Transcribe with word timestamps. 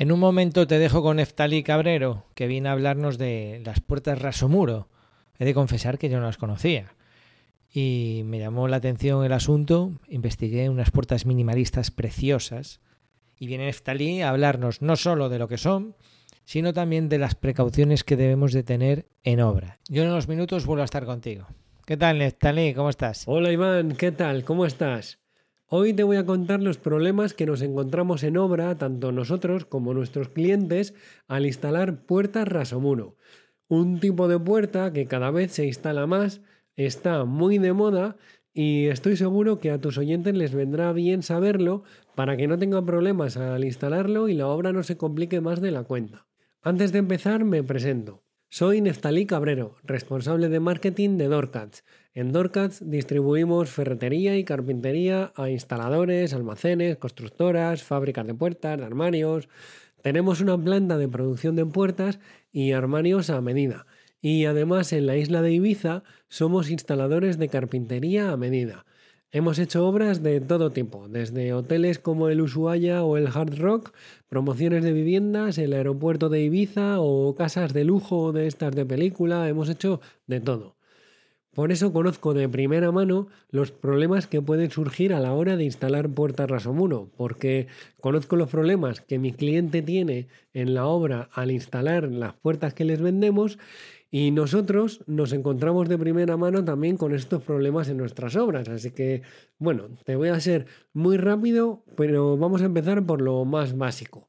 En 0.00 0.12
un 0.12 0.18
momento 0.18 0.66
te 0.66 0.78
dejo 0.78 1.02
con 1.02 1.18
Neftali 1.18 1.62
Cabrero, 1.62 2.24
que 2.34 2.46
viene 2.46 2.70
a 2.70 2.72
hablarnos 2.72 3.18
de 3.18 3.60
las 3.66 3.80
puertas 3.80 4.18
Rasomuro. 4.18 4.88
He 5.38 5.44
de 5.44 5.52
confesar 5.52 5.98
que 5.98 6.08
yo 6.08 6.18
no 6.18 6.24
las 6.24 6.38
conocía. 6.38 6.94
Y 7.70 8.22
me 8.24 8.38
llamó 8.38 8.66
la 8.66 8.78
atención 8.78 9.22
el 9.26 9.32
asunto, 9.34 9.92
investigué 10.08 10.70
unas 10.70 10.90
puertas 10.90 11.26
minimalistas 11.26 11.90
preciosas. 11.90 12.80
Y 13.38 13.46
viene 13.46 13.66
Neftali 13.66 14.22
a 14.22 14.30
hablarnos 14.30 14.80
no 14.80 14.96
solo 14.96 15.28
de 15.28 15.38
lo 15.38 15.48
que 15.48 15.58
son, 15.58 15.94
sino 16.46 16.72
también 16.72 17.10
de 17.10 17.18
las 17.18 17.34
precauciones 17.34 18.02
que 18.02 18.16
debemos 18.16 18.54
de 18.54 18.62
tener 18.62 19.06
en 19.22 19.42
obra. 19.42 19.80
Yo 19.90 20.02
en 20.02 20.08
unos 20.08 20.28
minutos 20.28 20.64
vuelvo 20.64 20.80
a 20.80 20.86
estar 20.86 21.04
contigo. 21.04 21.46
¿Qué 21.84 21.98
tal, 21.98 22.16
Neftali? 22.16 22.72
¿Cómo 22.72 22.88
estás? 22.88 23.24
Hola, 23.26 23.52
Iván. 23.52 23.96
¿Qué 23.96 24.12
tal? 24.12 24.44
¿Cómo 24.44 24.64
estás? 24.64 25.18
Hoy 25.72 25.92
te 25.92 26.02
voy 26.02 26.16
a 26.16 26.26
contar 26.26 26.60
los 26.60 26.78
problemas 26.78 27.32
que 27.32 27.46
nos 27.46 27.62
encontramos 27.62 28.24
en 28.24 28.36
obra, 28.36 28.76
tanto 28.76 29.12
nosotros 29.12 29.64
como 29.64 29.94
nuestros 29.94 30.28
clientes, 30.28 30.94
al 31.28 31.46
instalar 31.46 32.06
puertas 32.06 32.48
Rasomuro. 32.48 33.14
Un 33.68 34.00
tipo 34.00 34.26
de 34.26 34.40
puerta 34.40 34.92
que 34.92 35.06
cada 35.06 35.30
vez 35.30 35.52
se 35.52 35.66
instala 35.66 36.08
más, 36.08 36.40
está 36.74 37.24
muy 37.24 37.58
de 37.58 37.72
moda 37.72 38.16
y 38.52 38.86
estoy 38.86 39.16
seguro 39.16 39.60
que 39.60 39.70
a 39.70 39.80
tus 39.80 39.96
oyentes 39.96 40.34
les 40.34 40.52
vendrá 40.52 40.92
bien 40.92 41.22
saberlo 41.22 41.84
para 42.16 42.36
que 42.36 42.48
no 42.48 42.58
tengan 42.58 42.84
problemas 42.84 43.36
al 43.36 43.64
instalarlo 43.64 44.28
y 44.28 44.34
la 44.34 44.48
obra 44.48 44.72
no 44.72 44.82
se 44.82 44.96
complique 44.96 45.40
más 45.40 45.60
de 45.60 45.70
la 45.70 45.84
cuenta. 45.84 46.26
Antes 46.62 46.90
de 46.90 46.98
empezar 46.98 47.44
me 47.44 47.62
presento. 47.62 48.24
Soy 48.52 48.80
Neftalí 48.80 49.26
Cabrero, 49.26 49.76
responsable 49.84 50.48
de 50.48 50.58
marketing 50.58 51.18
de 51.18 51.28
Dorcats. 51.28 51.84
En 52.14 52.32
Dorcats 52.32 52.82
distribuimos 52.84 53.70
ferretería 53.70 54.36
y 54.36 54.42
carpintería 54.42 55.32
a 55.36 55.50
instaladores, 55.50 56.34
almacenes, 56.34 56.96
constructoras, 56.96 57.84
fábricas 57.84 58.26
de 58.26 58.34
puertas, 58.34 58.76
de 58.76 58.84
armarios. 58.84 59.48
Tenemos 60.02 60.40
una 60.40 60.58
planta 60.58 60.98
de 60.98 61.06
producción 61.06 61.54
de 61.54 61.64
puertas 61.64 62.18
y 62.50 62.72
armarios 62.72 63.30
a 63.30 63.40
medida. 63.40 63.86
Y 64.20 64.46
además 64.46 64.92
en 64.92 65.06
la 65.06 65.16
isla 65.16 65.42
de 65.42 65.52
Ibiza 65.52 66.02
somos 66.26 66.70
instaladores 66.70 67.38
de 67.38 67.50
carpintería 67.50 68.32
a 68.32 68.36
medida. 68.36 68.84
Hemos 69.32 69.60
hecho 69.60 69.86
obras 69.86 70.24
de 70.24 70.40
todo 70.40 70.70
tipo, 70.70 71.06
desde 71.06 71.52
hoteles 71.52 72.00
como 72.00 72.28
el 72.28 72.40
Ushuaia 72.40 73.04
o 73.04 73.16
el 73.16 73.28
Hard 73.28 73.60
Rock, 73.60 73.92
promociones 74.28 74.82
de 74.82 74.92
viviendas, 74.92 75.56
el 75.58 75.72
aeropuerto 75.72 76.28
de 76.28 76.40
Ibiza 76.40 76.98
o 76.98 77.36
casas 77.36 77.72
de 77.72 77.84
lujo 77.84 78.32
de 78.32 78.48
estas 78.48 78.74
de 78.74 78.84
película, 78.84 79.48
hemos 79.48 79.68
hecho 79.68 80.00
de 80.26 80.40
todo. 80.40 80.74
Por 81.54 81.70
eso 81.70 81.92
conozco 81.92 82.34
de 82.34 82.48
primera 82.48 82.90
mano 82.90 83.28
los 83.50 83.70
problemas 83.70 84.26
que 84.26 84.42
pueden 84.42 84.72
surgir 84.72 85.14
a 85.14 85.20
la 85.20 85.32
hora 85.32 85.56
de 85.56 85.62
instalar 85.62 86.08
puertas 86.08 86.50
Rasomuro, 86.50 87.12
porque 87.16 87.68
conozco 88.00 88.34
los 88.34 88.48
problemas 88.48 89.00
que 89.00 89.20
mi 89.20 89.32
cliente 89.32 89.80
tiene 89.80 90.26
en 90.54 90.74
la 90.74 90.86
obra 90.86 91.28
al 91.32 91.52
instalar 91.52 92.10
las 92.10 92.34
puertas 92.34 92.74
que 92.74 92.84
les 92.84 93.00
vendemos 93.00 93.58
y 94.10 94.32
nosotros 94.32 95.04
nos 95.06 95.32
encontramos 95.32 95.88
de 95.88 95.96
primera 95.96 96.36
mano 96.36 96.64
también 96.64 96.96
con 96.96 97.14
estos 97.14 97.42
problemas 97.42 97.88
en 97.88 97.96
nuestras 97.96 98.34
obras. 98.34 98.68
Así 98.68 98.90
que, 98.90 99.22
bueno, 99.58 99.88
te 100.04 100.16
voy 100.16 100.28
a 100.28 100.40
ser 100.40 100.66
muy 100.92 101.16
rápido, 101.16 101.84
pero 101.96 102.36
vamos 102.36 102.62
a 102.62 102.66
empezar 102.66 103.06
por 103.06 103.20
lo 103.20 103.44
más 103.44 103.76
básico. 103.76 104.28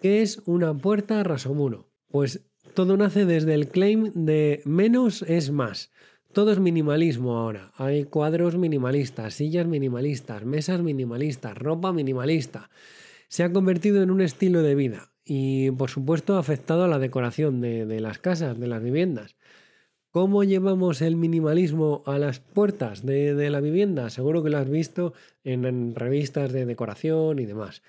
¿Qué 0.00 0.22
es 0.22 0.40
una 0.46 0.72
puerta 0.74 1.24
rasomuro? 1.24 1.90
Pues 2.08 2.48
todo 2.74 2.96
nace 2.96 3.24
desde 3.26 3.54
el 3.54 3.68
claim 3.68 4.12
de 4.14 4.62
menos 4.64 5.22
es 5.22 5.50
más. 5.50 5.90
Todo 6.32 6.52
es 6.52 6.60
minimalismo 6.60 7.36
ahora. 7.36 7.72
Hay 7.76 8.04
cuadros 8.04 8.56
minimalistas, 8.56 9.34
sillas 9.34 9.66
minimalistas, 9.66 10.44
mesas 10.44 10.80
minimalistas, 10.80 11.58
ropa 11.58 11.92
minimalista. 11.92 12.70
Se 13.26 13.42
ha 13.42 13.52
convertido 13.52 14.02
en 14.02 14.12
un 14.12 14.20
estilo 14.20 14.62
de 14.62 14.76
vida 14.76 15.07
y 15.30 15.70
por 15.72 15.90
supuesto 15.90 16.36
ha 16.36 16.38
afectado 16.38 16.84
a 16.84 16.88
la 16.88 16.98
decoración 16.98 17.60
de, 17.60 18.00
las 18.00 18.18
casas, 18.18 18.58
de 18.58 18.66
las 18.66 18.82
viviendas. 18.82 19.36
¿Cómo 20.10 20.42
llevamos 20.42 21.02
el 21.02 21.16
minimalismo 21.16 22.02
a 22.06 22.18
las 22.18 22.40
puertas 22.40 23.04
de, 23.04 23.50
la 23.50 23.60
vivienda? 23.60 24.08
Seguro 24.08 24.42
que 24.42 24.48
lo 24.48 24.56
has 24.56 24.70
visto 24.70 25.12
en, 25.44 25.94
revistas 25.94 26.50
de 26.50 26.64
decoración 26.64 27.40
y 27.40 27.44
demás. 27.44 27.82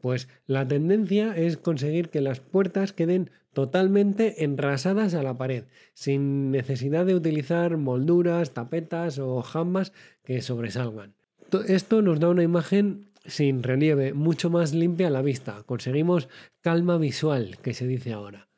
Pues 0.00 0.28
la 0.46 0.66
tendencia 0.66 1.36
es 1.36 1.58
conseguir 1.58 2.08
que 2.08 2.22
las 2.22 2.40
puertas 2.40 2.94
queden 2.94 3.30
totalmente 3.52 4.42
enrasadas 4.44 5.12
a 5.12 5.22
la 5.22 5.36
pared, 5.36 5.64
sin 5.92 6.50
necesidad 6.50 7.04
de 7.04 7.14
utilizar 7.14 7.76
molduras, 7.76 8.54
tapetas 8.54 9.18
o 9.18 9.42
jambas 9.42 9.92
que 10.24 10.40
sobresalgan. 10.40 11.12
Esto 11.68 12.00
nos 12.00 12.20
da 12.20 12.30
una 12.30 12.42
imagen 12.42 13.10
sin 13.28 13.62
relieve, 13.62 14.14
mucho 14.14 14.50
más 14.50 14.74
limpia 14.74 15.08
a 15.08 15.10
la 15.10 15.22
vista. 15.22 15.62
Conseguimos 15.64 16.28
calma 16.60 16.98
visual, 16.98 17.58
que 17.62 17.74
se 17.74 17.86
dice 17.86 18.12
ahora. 18.12 18.48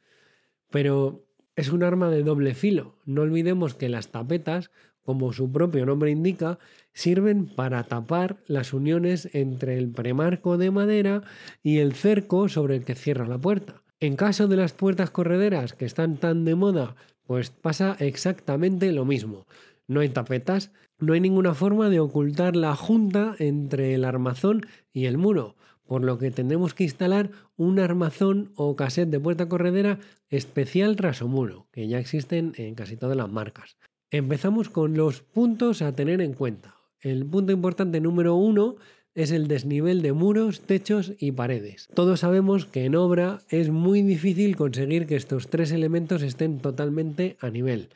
Pero 0.71 1.25
es 1.57 1.71
un 1.71 1.83
arma 1.83 2.11
de 2.11 2.23
doble 2.23 2.55
filo. 2.55 2.97
No 3.05 3.23
olvidemos 3.23 3.75
que 3.75 3.89
las 3.89 4.09
tapetas, 4.09 4.71
como 5.03 5.33
su 5.33 5.51
propio 5.51 5.87
nombre 5.87 6.11
indica, 6.11 6.59
sirven 6.93 7.47
para 7.47 7.85
tapar 7.85 8.43
las 8.47 8.73
uniones 8.73 9.29
entre 9.33 9.79
el 9.79 9.91
premarco 9.91 10.59
de 10.59 10.71
madera 10.71 11.23
y 11.63 11.79
el 11.79 11.95
cerco 11.95 12.49
sobre 12.49 12.77
el 12.77 12.85
que 12.85 12.95
cierra 12.95 13.27
la 13.27 13.39
puerta. 13.39 13.83
En 14.01 14.17
caso 14.17 14.47
de 14.47 14.57
las 14.57 14.73
puertas 14.73 15.11
correderas 15.11 15.73
que 15.73 15.85
están 15.85 16.19
tan 16.19 16.45
de 16.45 16.55
moda, 16.55 16.95
pues 17.27 17.51
pasa 17.51 17.97
exactamente 17.99 18.93
lo 18.93 19.05
mismo. 19.05 19.47
No 19.89 20.01
hay 20.01 20.11
tapetas, 20.11 20.71
no 20.99 21.15
hay 21.15 21.21
ninguna 21.21 21.55
forma 21.55 21.89
de 21.89 21.99
ocultar 21.99 22.55
la 22.55 22.77
junta 22.77 23.35
entre 23.39 23.95
el 23.95 24.05
armazón 24.05 24.67
y 24.93 25.07
el 25.07 25.19
muro, 25.19 25.57
por 25.87 26.05
lo 26.05 26.19
que 26.19 26.31
tendremos 26.31 26.75
que 26.75 26.85
instalar 26.85 27.31
un 27.57 27.79
armazón 27.81 28.53
o 28.55 28.77
cassette 28.77 29.09
de 29.09 29.19
puerta 29.19 29.49
corredera 29.49 29.99
especial 30.29 30.97
rasomuro, 30.99 31.67
que 31.73 31.89
ya 31.89 31.99
existen 31.99 32.53
en 32.57 32.75
casi 32.75 32.97
todas 32.97 33.17
las 33.17 33.33
marcas. 33.33 33.79
Empezamos 34.11 34.69
con 34.69 34.95
los 34.95 35.23
puntos 35.23 35.81
a 35.81 35.97
tener 35.97 36.21
en 36.21 36.35
cuenta. 36.35 36.77
El 37.01 37.25
punto 37.25 37.53
importante 37.53 38.01
número 38.01 38.35
uno 38.35 38.77
es 39.15 39.31
el 39.33 39.49
desnivel 39.49 40.03
de 40.03 40.13
muros, 40.13 40.61
techos 40.61 41.15
y 41.19 41.33
paredes. 41.33 41.89
Todos 41.95 42.21
sabemos 42.21 42.67
que 42.67 42.85
en 42.85 42.95
obra 42.95 43.41
es 43.49 43.71
muy 43.71 44.03
difícil 44.03 44.57
conseguir 44.57 45.07
que 45.07 45.17
estos 45.17 45.49
tres 45.49 45.73
elementos 45.73 46.23
estén 46.23 46.59
totalmente 46.59 47.37
a 47.41 47.51
nivel. 47.51 47.89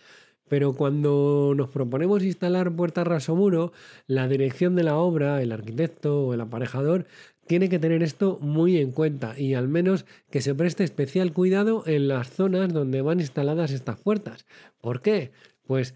Pero 0.53 0.75
cuando 0.75 1.55
nos 1.57 1.71
proponemos 1.71 2.23
instalar 2.23 2.71
puertas 2.73 3.07
rasomuro, 3.07 3.73
la 4.07 4.29
dirección 4.29 4.77
de 4.77 4.83
la 4.83 4.99
obra, 4.99 5.41
el 5.41 5.51
arquitecto 5.51 6.27
o 6.27 6.35
el 6.35 6.43
aparejador 6.43 7.07
tiene 7.47 7.71
que 7.71 7.79
tener 7.79 8.03
esto 8.03 8.39
muy 8.43 8.77
en 8.77 8.93
cuenta 8.93 9.33
y 9.41 9.55
al 9.55 9.69
menos 9.69 10.05
que 10.31 10.43
se 10.43 10.55
preste 10.55 10.85
especial 10.85 11.33
cuidado 11.33 11.85
en 11.87 12.07
las 12.07 12.29
zonas 12.29 12.71
donde 12.71 13.01
van 13.01 13.21
instaladas 13.21 13.71
estas 13.71 13.99
puertas. 13.99 14.45
¿Por 14.83 15.01
qué? 15.01 15.33
Pues 15.67 15.95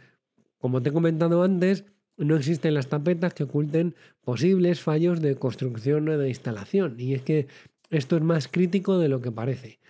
como 0.57 0.81
te 0.81 0.89
he 0.89 0.93
comentado 0.95 1.43
antes, 1.43 1.85
no 2.17 2.35
existen 2.35 2.73
las 2.73 2.89
tapetas 2.89 3.35
que 3.35 3.45
oculten 3.45 3.95
posibles 4.25 4.81
fallos 4.81 5.21
de 5.21 5.37
construcción 5.37 6.09
o 6.09 6.17
de 6.17 6.31
instalación 6.31 6.99
y 6.99 7.13
es 7.13 7.21
que 7.21 7.47
esto 7.91 8.17
es 8.17 8.23
más 8.23 8.49
crítico 8.49 8.99
de 8.99 9.11
lo 9.11 9.21
que 9.21 9.31
parece. 9.31 9.81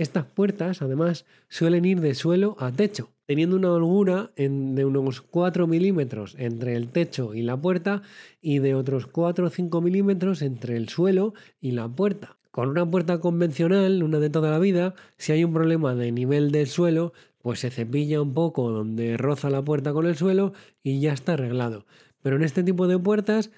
Estas 0.00 0.24
puertas, 0.24 0.80
además, 0.80 1.26
suelen 1.50 1.84
ir 1.84 2.00
de 2.00 2.14
suelo 2.14 2.56
a 2.58 2.72
techo, 2.72 3.10
teniendo 3.26 3.56
una 3.56 3.70
holgura 3.70 4.30
de 4.34 4.84
unos 4.86 5.20
4 5.20 5.66
milímetros 5.66 6.36
entre 6.38 6.74
el 6.74 6.88
techo 6.88 7.34
y 7.34 7.42
la 7.42 7.60
puerta 7.60 8.00
y 8.40 8.60
de 8.60 8.74
otros 8.74 9.06
4 9.06 9.46
o 9.46 9.50
5 9.50 9.80
milímetros 9.82 10.40
entre 10.40 10.78
el 10.78 10.88
suelo 10.88 11.34
y 11.60 11.72
la 11.72 11.86
puerta. 11.86 12.38
Con 12.50 12.70
una 12.70 12.90
puerta 12.90 13.20
convencional, 13.20 14.02
una 14.02 14.20
de 14.20 14.30
toda 14.30 14.50
la 14.50 14.58
vida, 14.58 14.94
si 15.18 15.32
hay 15.32 15.44
un 15.44 15.52
problema 15.52 15.94
de 15.94 16.12
nivel 16.12 16.50
del 16.50 16.68
suelo, 16.68 17.12
pues 17.42 17.60
se 17.60 17.68
cepilla 17.68 18.22
un 18.22 18.32
poco 18.32 18.70
donde 18.70 19.18
roza 19.18 19.50
la 19.50 19.62
puerta 19.62 19.92
con 19.92 20.06
el 20.06 20.16
suelo 20.16 20.54
y 20.82 21.00
ya 21.00 21.12
está 21.12 21.34
arreglado. 21.34 21.84
Pero 22.22 22.36
en 22.36 22.44
este 22.44 22.62
tipo 22.62 22.88
de 22.88 22.98
puertas, 22.98 23.50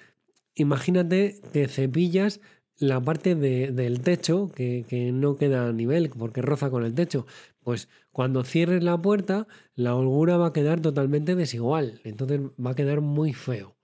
imagínate 0.55 1.39
que 1.53 1.69
cepillas 1.69 2.41
la 2.77 2.99
parte 2.99 3.35
del 3.35 4.01
techo 4.01 4.51
que, 4.53 4.85
que, 4.87 5.11
no 5.11 5.35
queda 5.35 5.67
a 5.67 5.73
nivel 5.73 6.09
porque 6.09 6.41
roza 6.41 6.69
con 6.69 6.85
el 6.85 6.93
techo. 6.93 7.25
Pues 7.61 7.87
cuando 8.11 8.43
cierres 8.43 8.83
la 8.83 9.01
puerta, 9.01 9.47
la 9.75 9.95
holgura 9.95 10.37
va 10.37 10.47
a 10.47 10.53
quedar 10.53 10.81
totalmente 10.81 11.35
desigual. 11.35 12.01
Entonces 12.03 12.41
va 12.63 12.71
a 12.71 12.75
quedar 12.75 13.01
muy 13.01 13.33
feo. 13.33 13.75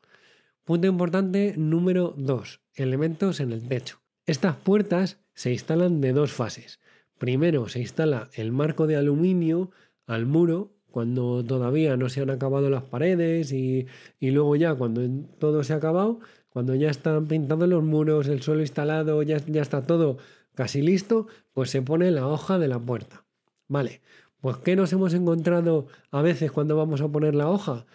Punto 0.63 0.87
importante 0.87 1.55
número 1.57 2.13
2. 2.17 2.61
Elementos 2.75 3.39
en 3.39 3.51
el 3.51 3.67
techo. 3.67 4.01
Estas 4.25 4.55
puertas 4.55 5.17
se 5.33 5.51
instalan 5.51 6.01
de 6.01 6.13
dos 6.13 6.31
fases. 6.31 6.79
Primero 7.17 7.67
se 7.69 7.79
instala 7.79 8.29
el 8.33 8.51
marco 8.51 8.85
de 8.85 8.95
aluminio 8.95 9.71
al 10.05 10.27
muro 10.27 10.75
cuando 10.91 11.43
todavía 11.43 11.97
no 11.97 12.09
se 12.09 12.21
han 12.21 12.29
acabado 12.29 12.69
las 12.69 12.83
paredes 12.83 13.51
y, 13.51 13.87
y 14.19 14.31
luego 14.31 14.55
ya 14.55 14.75
cuando 14.75 15.01
todo 15.39 15.63
se 15.63 15.73
ha 15.73 15.77
acabado 15.77 16.19
cuando 16.49 16.75
ya 16.75 16.89
están 16.89 17.27
pintados 17.27 17.67
los 17.67 17.83
muros, 17.83 18.27
el 18.27 18.41
suelo 18.41 18.61
instalado, 18.61 19.21
ya, 19.23 19.37
ya 19.45 19.61
está 19.61 19.83
todo 19.83 20.17
casi 20.55 20.81
listo, 20.81 21.27
pues 21.53 21.69
se 21.69 21.81
pone 21.81 22.11
la 22.11 22.27
hoja 22.27 22.57
de 22.59 22.67
la 22.67 22.79
puerta. 22.79 23.25
Vale, 23.67 24.01
pues 24.41 24.57
¿qué 24.57 24.75
nos 24.75 24.91
hemos 24.93 25.13
encontrado 25.13 25.87
a 26.11 26.21
veces 26.21 26.51
cuando 26.51 26.75
vamos 26.75 27.01
a 27.01 27.07
poner 27.07 27.35
la 27.35 27.49
hoja? 27.49 27.85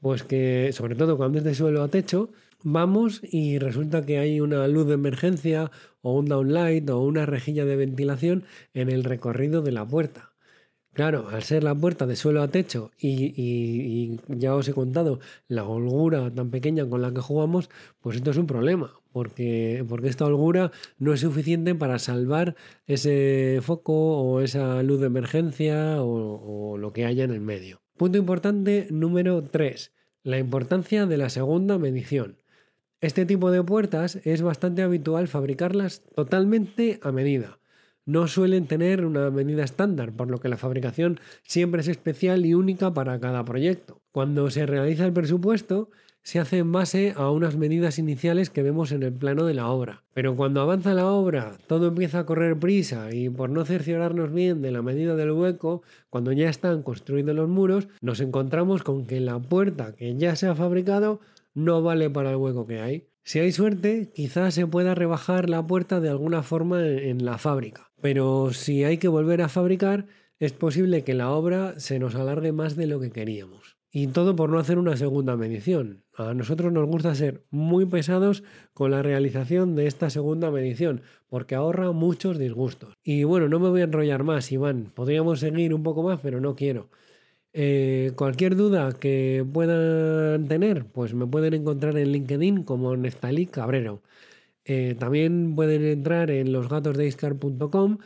Pues 0.00 0.22
que, 0.24 0.70
sobre 0.72 0.94
todo 0.94 1.16
cuando 1.16 1.38
es 1.38 1.44
de 1.44 1.54
suelo 1.54 1.82
a 1.82 1.88
techo, 1.88 2.30
vamos 2.62 3.20
y 3.22 3.58
resulta 3.58 4.04
que 4.04 4.18
hay 4.18 4.40
una 4.40 4.66
luz 4.68 4.86
de 4.86 4.94
emergencia 4.94 5.70
o 6.00 6.18
un 6.18 6.26
downlight 6.26 6.90
o 6.90 7.00
una 7.00 7.24
rejilla 7.26 7.64
de 7.64 7.76
ventilación 7.76 8.44
en 8.74 8.90
el 8.90 9.04
recorrido 9.04 9.62
de 9.62 9.72
la 9.72 9.86
puerta. 9.86 10.31
Claro, 10.94 11.28
al 11.30 11.42
ser 11.42 11.64
la 11.64 11.74
puerta 11.74 12.06
de 12.06 12.16
suelo 12.16 12.42
a 12.42 12.48
techo 12.48 12.90
y, 12.98 14.18
ya 14.28 14.54
os 14.54 14.68
he 14.68 14.74
contado 14.74 15.20
la 15.48 15.64
holgura 15.64 16.30
tan 16.30 16.50
pequeña 16.50 16.86
con 16.86 17.00
la 17.00 17.14
que 17.14 17.22
jugamos, 17.22 17.70
pues 18.02 18.16
esto 18.16 18.30
es 18.30 18.36
un 18.36 18.46
problema, 18.46 19.00
porque, 19.10 19.86
porque 19.88 20.08
esta 20.08 20.26
holgura 20.26 20.70
no 20.98 21.14
es 21.14 21.20
suficiente 21.20 21.74
para 21.74 21.98
salvar 21.98 22.56
ese 22.86 23.60
foco 23.62 23.94
o 23.94 24.40
esa 24.42 24.82
luz 24.82 25.00
de 25.00 25.06
emergencia 25.06 26.02
o, 26.02 26.72
o 26.74 26.76
lo 26.76 26.92
que 26.92 27.06
haya 27.06 27.24
en 27.24 27.30
el 27.30 27.40
medio. 27.40 27.80
Punto 27.96 28.18
importante 28.18 28.86
número 28.90 29.42
3. 29.42 29.94
La 30.24 30.38
importancia 30.38 31.06
de 31.06 31.16
la 31.16 31.30
segunda 31.30 31.78
medición. 31.78 32.36
Este 33.00 33.24
tipo 33.24 33.50
de 33.50 33.62
puertas 33.62 34.20
es 34.24 34.42
bastante 34.42 34.82
habitual 34.82 35.26
fabricarlas 35.26 36.02
totalmente 36.14 37.00
a 37.02 37.12
medida 37.12 37.58
no 38.04 38.28
suelen 38.28 38.66
tener 38.66 39.04
una 39.04 39.30
medida 39.30 39.64
estándar, 39.64 40.12
por 40.12 40.30
lo 40.30 40.38
que 40.38 40.48
la 40.48 40.56
fabricación 40.56 41.20
siempre 41.42 41.80
es 41.80 41.88
especial 41.88 42.44
y 42.46 42.54
única 42.54 42.92
para 42.92 43.20
cada 43.20 43.44
proyecto. 43.44 44.00
Cuando 44.10 44.50
se 44.50 44.66
realiza 44.66 45.04
el 45.04 45.12
presupuesto, 45.12 45.90
se 46.22 46.38
hace 46.38 46.58
en 46.58 46.70
base 46.70 47.14
a 47.16 47.30
unas 47.30 47.56
medidas 47.56 47.98
iniciales 47.98 48.48
que 48.48 48.62
vemos 48.62 48.92
en 48.92 49.02
el 49.02 49.12
plano 49.12 49.44
de 49.44 49.54
la 49.54 49.68
obra. 49.68 50.04
Pero 50.14 50.36
cuando 50.36 50.60
avanza 50.60 50.94
la 50.94 51.06
obra, 51.10 51.58
todo 51.66 51.88
empieza 51.88 52.20
a 52.20 52.26
correr 52.26 52.58
prisa 52.58 53.12
y 53.12 53.28
por 53.28 53.50
no 53.50 53.64
cerciorarnos 53.64 54.32
bien 54.32 54.62
de 54.62 54.70
la 54.70 54.82
medida 54.82 55.16
del 55.16 55.32
hueco, 55.32 55.82
cuando 56.10 56.32
ya 56.32 56.48
están 56.48 56.82
construidos 56.82 57.34
los 57.34 57.48
muros, 57.48 57.88
nos 58.00 58.20
encontramos 58.20 58.82
con 58.82 59.04
que 59.06 59.20
la 59.20 59.40
puerta 59.40 59.94
que 59.94 60.14
ya 60.16 60.36
se 60.36 60.46
ha 60.46 60.54
fabricado 60.54 61.20
no 61.54 61.82
vale 61.82 62.08
para 62.08 62.30
el 62.30 62.36
hueco 62.36 62.66
que 62.66 62.80
hay. 62.80 63.08
Si 63.24 63.38
hay 63.38 63.52
suerte, 63.52 64.10
quizás 64.12 64.54
se 64.54 64.66
pueda 64.66 64.94
rebajar 64.94 65.48
la 65.48 65.64
puerta 65.66 66.00
de 66.00 66.08
alguna 66.08 66.42
forma 66.42 66.84
en 66.84 67.24
la 67.24 67.38
fábrica. 67.38 67.91
Pero 68.02 68.52
si 68.52 68.82
hay 68.82 68.98
que 68.98 69.08
volver 69.08 69.40
a 69.40 69.48
fabricar, 69.48 70.06
es 70.40 70.52
posible 70.52 71.04
que 71.04 71.14
la 71.14 71.30
obra 71.30 71.78
se 71.78 72.00
nos 72.00 72.16
alargue 72.16 72.50
más 72.50 72.74
de 72.74 72.88
lo 72.88 72.98
que 72.98 73.12
queríamos. 73.12 73.76
Y 73.92 74.08
todo 74.08 74.34
por 74.34 74.50
no 74.50 74.58
hacer 74.58 74.76
una 74.78 74.96
segunda 74.96 75.36
medición. 75.36 76.02
A 76.16 76.34
nosotros 76.34 76.72
nos 76.72 76.88
gusta 76.88 77.14
ser 77.14 77.44
muy 77.50 77.86
pesados 77.86 78.42
con 78.74 78.90
la 78.90 79.02
realización 79.02 79.76
de 79.76 79.86
esta 79.86 80.10
segunda 80.10 80.50
medición, 80.50 81.02
porque 81.28 81.54
ahorra 81.54 81.92
muchos 81.92 82.38
disgustos. 82.38 82.94
Y 83.04 83.22
bueno, 83.22 83.48
no 83.48 83.60
me 83.60 83.68
voy 83.68 83.82
a 83.82 83.84
enrollar 83.84 84.24
más, 84.24 84.50
Iván. 84.50 84.90
Podríamos 84.92 85.38
seguir 85.38 85.72
un 85.72 85.84
poco 85.84 86.02
más, 86.02 86.18
pero 86.20 86.40
no 86.40 86.56
quiero. 86.56 86.88
Eh, 87.52 88.12
cualquier 88.16 88.56
duda 88.56 88.92
que 88.98 89.46
puedan 89.52 90.48
tener, 90.48 90.86
pues 90.86 91.14
me 91.14 91.26
pueden 91.26 91.54
encontrar 91.54 91.96
en 91.98 92.10
LinkedIn 92.10 92.64
como 92.64 92.96
Neftalí 92.96 93.46
Cabrero. 93.46 94.02
Eh, 94.64 94.94
también 94.98 95.54
pueden 95.54 95.84
entrar 95.84 96.30
en 96.30 96.52
losgatosdeiscar.com 96.52 97.98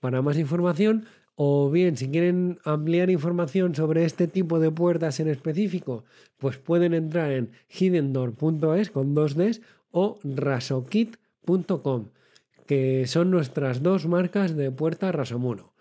para 0.00 0.22
más 0.22 0.38
información 0.38 1.06
o 1.36 1.70
bien 1.70 1.96
si 1.96 2.08
quieren 2.10 2.58
ampliar 2.64 3.10
información 3.10 3.74
sobre 3.74 4.04
este 4.04 4.28
tipo 4.28 4.60
de 4.60 4.70
puertas 4.70 5.18
en 5.18 5.28
específico, 5.28 6.04
pues 6.38 6.58
pueden 6.58 6.94
entrar 6.94 7.32
en 7.32 7.50
hiddendoor.es 7.68 8.90
con 8.90 9.14
dos 9.14 9.34
Ds 9.34 9.60
o 9.90 10.18
rasokit.com, 10.22 12.08
que 12.66 13.06
son 13.06 13.30
nuestras 13.30 13.82
dos 13.82 14.06
marcas 14.06 14.56
de 14.56 14.70
puerta 14.70 15.10
Rasomuro. 15.10 15.72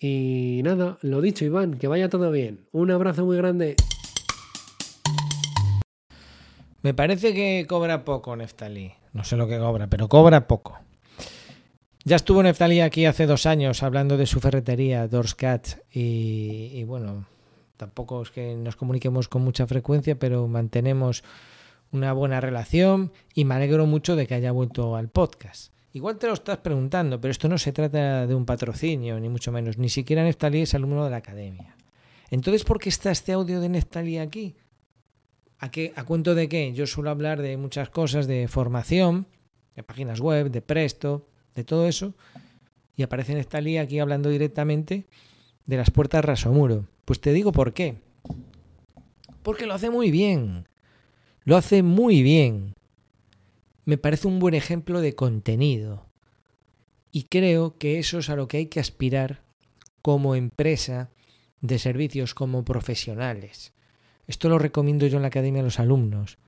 Y 0.00 0.60
nada, 0.64 0.98
lo 1.02 1.20
dicho 1.20 1.44
Iván, 1.44 1.78
que 1.78 1.88
vaya 1.88 2.08
todo 2.08 2.30
bien. 2.30 2.66
Un 2.72 2.90
abrazo 2.90 3.24
muy 3.24 3.36
grande. 3.36 3.76
Me 6.82 6.94
parece 6.94 7.34
que 7.34 7.66
cobra 7.68 8.04
poco 8.04 8.36
Neftalí. 8.36 8.92
No 9.18 9.24
sé 9.24 9.36
lo 9.36 9.48
que 9.48 9.58
cobra, 9.58 9.88
pero 9.88 10.08
cobra 10.08 10.46
poco. 10.46 10.78
Ya 12.04 12.14
estuvo 12.14 12.40
Neftalí 12.40 12.80
aquí 12.80 13.04
hace 13.04 13.26
dos 13.26 13.46
años 13.46 13.82
hablando 13.82 14.16
de 14.16 14.26
su 14.26 14.38
ferretería, 14.38 15.08
Dorscat, 15.08 15.66
y, 15.92 16.70
y 16.72 16.84
bueno, 16.84 17.26
tampoco 17.76 18.22
es 18.22 18.30
que 18.30 18.54
nos 18.54 18.76
comuniquemos 18.76 19.26
con 19.26 19.42
mucha 19.42 19.66
frecuencia, 19.66 20.16
pero 20.16 20.46
mantenemos 20.46 21.24
una 21.90 22.12
buena 22.12 22.40
relación 22.40 23.10
y 23.34 23.44
me 23.44 23.56
alegro 23.56 23.86
mucho 23.86 24.14
de 24.14 24.28
que 24.28 24.34
haya 24.34 24.52
vuelto 24.52 24.94
al 24.94 25.08
podcast. 25.08 25.72
Igual 25.92 26.18
te 26.18 26.28
lo 26.28 26.34
estás 26.34 26.58
preguntando, 26.58 27.20
pero 27.20 27.32
esto 27.32 27.48
no 27.48 27.58
se 27.58 27.72
trata 27.72 28.24
de 28.24 28.34
un 28.36 28.46
patrocinio, 28.46 29.18
ni 29.18 29.28
mucho 29.28 29.50
menos. 29.50 29.78
Ni 29.78 29.88
siquiera 29.88 30.22
Neftalí 30.22 30.60
es 30.60 30.74
alumno 30.74 31.04
de 31.04 31.10
la 31.10 31.16
academia. 31.16 31.74
Entonces, 32.30 32.62
¿por 32.62 32.78
qué 32.78 32.88
está 32.88 33.10
este 33.10 33.32
audio 33.32 33.60
de 33.60 33.68
Neftalí 33.68 34.18
aquí? 34.18 34.54
¿A, 35.58 35.70
qué, 35.70 35.92
¿A 35.96 36.04
cuento 36.04 36.34
de 36.34 36.48
qué? 36.48 36.72
Yo 36.72 36.86
suelo 36.86 37.10
hablar 37.10 37.42
de 37.42 37.56
muchas 37.56 37.90
cosas, 37.90 38.26
de 38.26 38.46
formación, 38.48 39.26
de 39.74 39.82
páginas 39.82 40.20
web, 40.20 40.50
de 40.50 40.62
Presto, 40.62 41.26
de 41.54 41.64
todo 41.64 41.86
eso. 41.86 42.14
Y 42.96 43.02
aparece 43.02 43.44
lía 43.60 43.82
aquí 43.82 43.98
hablando 43.98 44.28
directamente 44.28 45.06
de 45.66 45.76
las 45.76 45.90
puertas 45.90 46.24
rasomuro. 46.24 46.88
Pues 47.04 47.20
te 47.20 47.32
digo 47.32 47.52
por 47.52 47.72
qué. 47.72 48.00
Porque 49.42 49.66
lo 49.66 49.74
hace 49.74 49.90
muy 49.90 50.10
bien. 50.10 50.68
Lo 51.44 51.56
hace 51.56 51.82
muy 51.82 52.22
bien. 52.22 52.74
Me 53.84 53.98
parece 53.98 54.28
un 54.28 54.38
buen 54.38 54.54
ejemplo 54.54 55.00
de 55.00 55.14
contenido. 55.14 56.06
Y 57.10 57.24
creo 57.24 57.78
que 57.78 57.98
eso 57.98 58.18
es 58.18 58.30
a 58.30 58.36
lo 58.36 58.48
que 58.48 58.58
hay 58.58 58.66
que 58.66 58.80
aspirar 58.80 59.42
como 60.02 60.34
empresa 60.34 61.10
de 61.60 61.78
servicios, 61.78 62.34
como 62.34 62.64
profesionales. 62.64 63.72
Esto 64.28 64.48
lo 64.48 64.58
recomiendo 64.58 65.06
yo 65.06 65.16
en 65.16 65.22
la 65.22 65.28
academia 65.28 65.62
a 65.62 65.64
los 65.64 65.80
alumnos. 65.80 66.38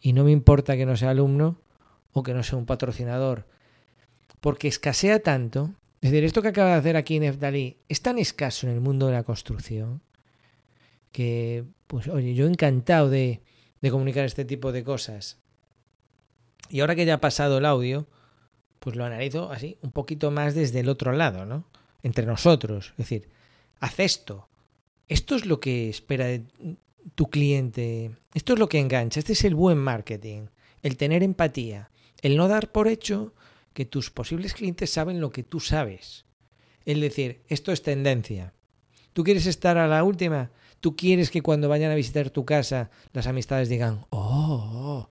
Y 0.00 0.12
no 0.12 0.24
me 0.24 0.30
importa 0.30 0.76
que 0.76 0.86
no 0.86 0.96
sea 0.96 1.10
alumno 1.10 1.60
o 2.12 2.22
que 2.22 2.32
no 2.32 2.42
sea 2.42 2.58
un 2.58 2.64
patrocinador. 2.64 3.46
Porque 4.40 4.68
escasea 4.68 5.18
tanto. 5.18 5.74
Es 6.00 6.12
decir, 6.12 6.24
esto 6.24 6.40
que 6.40 6.48
acaba 6.48 6.70
de 6.70 6.76
hacer 6.76 6.96
aquí 6.96 7.18
Nefdalí 7.18 7.76
es 7.88 8.00
tan 8.00 8.18
escaso 8.18 8.68
en 8.68 8.72
el 8.72 8.80
mundo 8.80 9.06
de 9.06 9.12
la 9.12 9.24
construcción 9.24 10.00
que, 11.10 11.64
pues, 11.88 12.06
oye, 12.06 12.34
yo 12.34 12.46
encantado 12.46 13.10
de, 13.10 13.42
de 13.80 13.90
comunicar 13.90 14.24
este 14.24 14.44
tipo 14.44 14.70
de 14.70 14.84
cosas. 14.84 15.38
Y 16.70 16.80
ahora 16.80 16.94
que 16.94 17.04
ya 17.04 17.14
ha 17.14 17.20
pasado 17.20 17.58
el 17.58 17.64
audio, 17.64 18.06
pues 18.78 18.94
lo 18.94 19.04
analizo 19.04 19.50
así, 19.50 19.76
un 19.82 19.90
poquito 19.90 20.30
más 20.30 20.54
desde 20.54 20.80
el 20.80 20.88
otro 20.88 21.10
lado, 21.10 21.44
¿no? 21.46 21.64
Entre 22.04 22.26
nosotros. 22.26 22.90
Es 22.92 22.98
decir, 22.98 23.28
haz 23.80 23.98
esto. 23.98 24.48
Esto 25.08 25.34
es 25.34 25.46
lo 25.46 25.58
que 25.58 25.88
espera 25.88 26.26
de, 26.26 26.44
tu 27.14 27.30
cliente. 27.30 28.12
Esto 28.34 28.54
es 28.54 28.58
lo 28.58 28.68
que 28.68 28.78
engancha, 28.78 29.20
este 29.20 29.32
es 29.32 29.44
el 29.44 29.54
buen 29.54 29.78
marketing, 29.78 30.46
el 30.82 30.96
tener 30.96 31.22
empatía, 31.22 31.90
el 32.22 32.36
no 32.36 32.48
dar 32.48 32.72
por 32.72 32.88
hecho 32.88 33.34
que 33.72 33.84
tus 33.84 34.10
posibles 34.10 34.54
clientes 34.54 34.90
saben 34.90 35.20
lo 35.20 35.30
que 35.30 35.42
tú 35.42 35.60
sabes. 35.60 36.24
Es 36.84 37.00
decir, 37.00 37.42
esto 37.48 37.72
es 37.72 37.82
tendencia. 37.82 38.54
¿Tú 39.12 39.24
quieres 39.24 39.46
estar 39.46 39.78
a 39.78 39.88
la 39.88 40.04
última? 40.04 40.50
¿Tú 40.80 40.96
quieres 40.96 41.30
que 41.30 41.42
cuando 41.42 41.68
vayan 41.68 41.90
a 41.90 41.96
visitar 41.96 42.30
tu 42.30 42.44
casa 42.44 42.90
las 43.12 43.26
amistades 43.26 43.68
digan, 43.68 44.06
oh, 44.10 45.10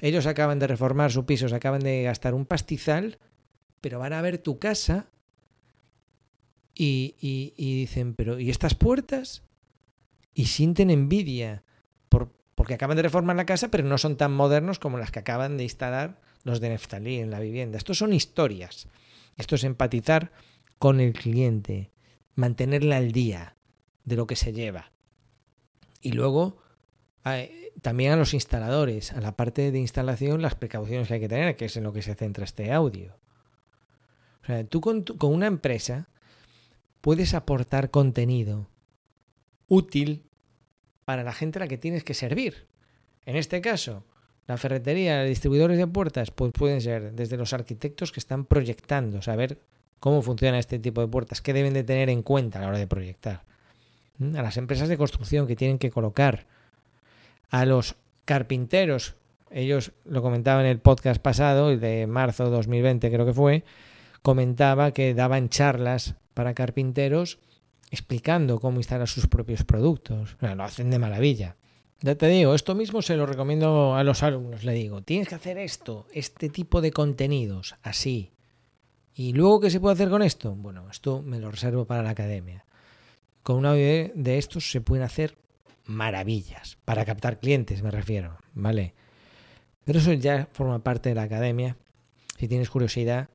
ellos 0.00 0.26
acaban 0.26 0.58
de 0.58 0.66
reformar 0.66 1.12
su 1.12 1.26
piso, 1.26 1.48
se 1.48 1.54
acaban 1.54 1.80
de 1.80 2.02
gastar 2.02 2.34
un 2.34 2.46
pastizal, 2.46 3.18
pero 3.80 3.98
van 3.98 4.12
a 4.12 4.22
ver 4.22 4.38
tu 4.38 4.58
casa 4.58 5.10
y, 6.74 7.14
y, 7.20 7.54
y 7.56 7.76
dicen, 7.76 8.14
pero 8.14 8.38
¿y 8.38 8.50
estas 8.50 8.74
puertas? 8.74 9.42
Y 10.34 10.46
sienten 10.46 10.90
envidia 10.90 11.62
por, 12.08 12.32
porque 12.54 12.74
acaban 12.74 12.96
de 12.96 13.02
reformar 13.02 13.36
la 13.36 13.46
casa, 13.46 13.70
pero 13.70 13.84
no 13.84 13.98
son 13.98 14.16
tan 14.16 14.32
modernos 14.32 14.78
como 14.78 14.98
las 14.98 15.10
que 15.10 15.20
acaban 15.20 15.56
de 15.56 15.64
instalar 15.64 16.20
los 16.44 16.60
de 16.60 16.70
Neftalí 16.70 17.18
en 17.18 17.30
la 17.30 17.40
vivienda. 17.40 17.78
Estos 17.78 17.98
son 17.98 18.12
historias. 18.12 18.88
Esto 19.36 19.54
es 19.54 19.64
empatizar 19.64 20.32
con 20.78 21.00
el 21.00 21.12
cliente, 21.12 21.90
mantenerle 22.34 22.94
al 22.94 23.12
día 23.12 23.56
de 24.04 24.16
lo 24.16 24.26
que 24.26 24.36
se 24.36 24.52
lleva. 24.52 24.92
Y 26.00 26.12
luego 26.12 26.58
también 27.80 28.12
a 28.12 28.16
los 28.16 28.34
instaladores, 28.34 29.12
a 29.12 29.20
la 29.20 29.36
parte 29.36 29.70
de 29.70 29.78
instalación, 29.78 30.42
las 30.42 30.56
precauciones 30.56 31.08
que 31.08 31.14
hay 31.14 31.20
que 31.20 31.28
tener, 31.28 31.56
que 31.56 31.66
es 31.66 31.76
en 31.76 31.84
lo 31.84 31.92
que 31.92 32.02
se 32.02 32.14
centra 32.14 32.44
este 32.44 32.72
audio. 32.72 33.16
O 34.42 34.46
sea, 34.46 34.64
tú 34.64 34.80
con, 34.80 35.04
con 35.04 35.32
una 35.32 35.46
empresa 35.46 36.08
puedes 37.00 37.34
aportar 37.34 37.90
contenido 37.90 38.68
útil 39.72 40.22
para 41.06 41.24
la 41.24 41.32
gente 41.32 41.58
a 41.58 41.60
la 41.60 41.68
que 41.68 41.78
tienes 41.78 42.04
que 42.04 42.12
servir. 42.12 42.66
En 43.24 43.36
este 43.36 43.62
caso, 43.62 44.04
la 44.46 44.58
ferretería, 44.58 45.20
los 45.20 45.30
distribuidores 45.30 45.78
de 45.78 45.86
puertas, 45.86 46.30
pues 46.30 46.52
pueden 46.52 46.82
ser 46.82 47.12
desde 47.12 47.38
los 47.38 47.54
arquitectos 47.54 48.12
que 48.12 48.20
están 48.20 48.44
proyectando, 48.44 49.22
saber 49.22 49.62
cómo 49.98 50.20
funciona 50.20 50.58
este 50.58 50.78
tipo 50.78 51.00
de 51.00 51.08
puertas, 51.08 51.40
qué 51.40 51.54
deben 51.54 51.72
de 51.72 51.84
tener 51.84 52.10
en 52.10 52.22
cuenta 52.22 52.58
a 52.58 52.62
la 52.62 52.68
hora 52.68 52.78
de 52.78 52.86
proyectar. 52.86 53.44
A 54.20 54.42
las 54.42 54.58
empresas 54.58 54.90
de 54.90 54.98
construcción 54.98 55.46
que 55.46 55.56
tienen 55.56 55.78
que 55.78 55.90
colocar, 55.90 56.46
a 57.48 57.64
los 57.64 57.96
carpinteros, 58.26 59.14
ellos 59.50 59.92
lo 60.04 60.20
comentaba 60.20 60.60
en 60.60 60.66
el 60.66 60.80
podcast 60.80 61.20
pasado, 61.22 61.74
de 61.74 62.06
marzo 62.06 62.44
de 62.44 62.50
2020 62.50 63.10
creo 63.10 63.24
que 63.24 63.32
fue, 63.32 63.64
comentaba 64.20 64.92
que 64.92 65.14
daban 65.14 65.48
charlas 65.48 66.14
para 66.34 66.52
carpinteros 66.52 67.38
explicando 67.92 68.58
cómo 68.58 68.78
instalar 68.78 69.06
sus 69.06 69.26
propios 69.26 69.64
productos. 69.64 70.36
lo 70.40 70.64
hacen 70.64 70.90
de 70.90 70.98
maravilla. 70.98 71.56
Ya 72.00 72.16
te 72.16 72.26
digo, 72.26 72.54
esto 72.54 72.74
mismo 72.74 73.02
se 73.02 73.16
lo 73.16 73.26
recomiendo 73.26 73.94
a 73.94 74.02
los 74.02 74.22
alumnos. 74.22 74.64
Le 74.64 74.72
digo, 74.72 75.02
tienes 75.02 75.28
que 75.28 75.34
hacer 75.34 75.58
esto, 75.58 76.06
este 76.12 76.48
tipo 76.48 76.80
de 76.80 76.90
contenidos, 76.90 77.76
así. 77.82 78.32
¿Y 79.14 79.34
luego 79.34 79.60
qué 79.60 79.70
se 79.70 79.78
puede 79.78 79.92
hacer 79.92 80.08
con 80.08 80.22
esto? 80.22 80.54
Bueno, 80.54 80.88
esto 80.90 81.20
me 81.22 81.38
lo 81.38 81.50
reservo 81.50 81.84
para 81.84 82.02
la 82.02 82.10
academia. 82.10 82.64
Con 83.42 83.56
una 83.56 83.72
audio 83.72 84.10
de 84.14 84.38
estos 84.38 84.70
se 84.70 84.80
pueden 84.80 85.04
hacer 85.04 85.36
maravillas. 85.84 86.78
Para 86.86 87.04
captar 87.04 87.40
clientes, 87.40 87.82
me 87.82 87.90
refiero. 87.90 88.38
¿Vale? 88.54 88.94
Pero 89.84 89.98
eso 89.98 90.14
ya 90.14 90.48
forma 90.50 90.82
parte 90.82 91.10
de 91.10 91.14
la 91.14 91.24
academia. 91.24 91.76
Si 92.38 92.48
tienes 92.48 92.70
curiosidad, 92.70 93.28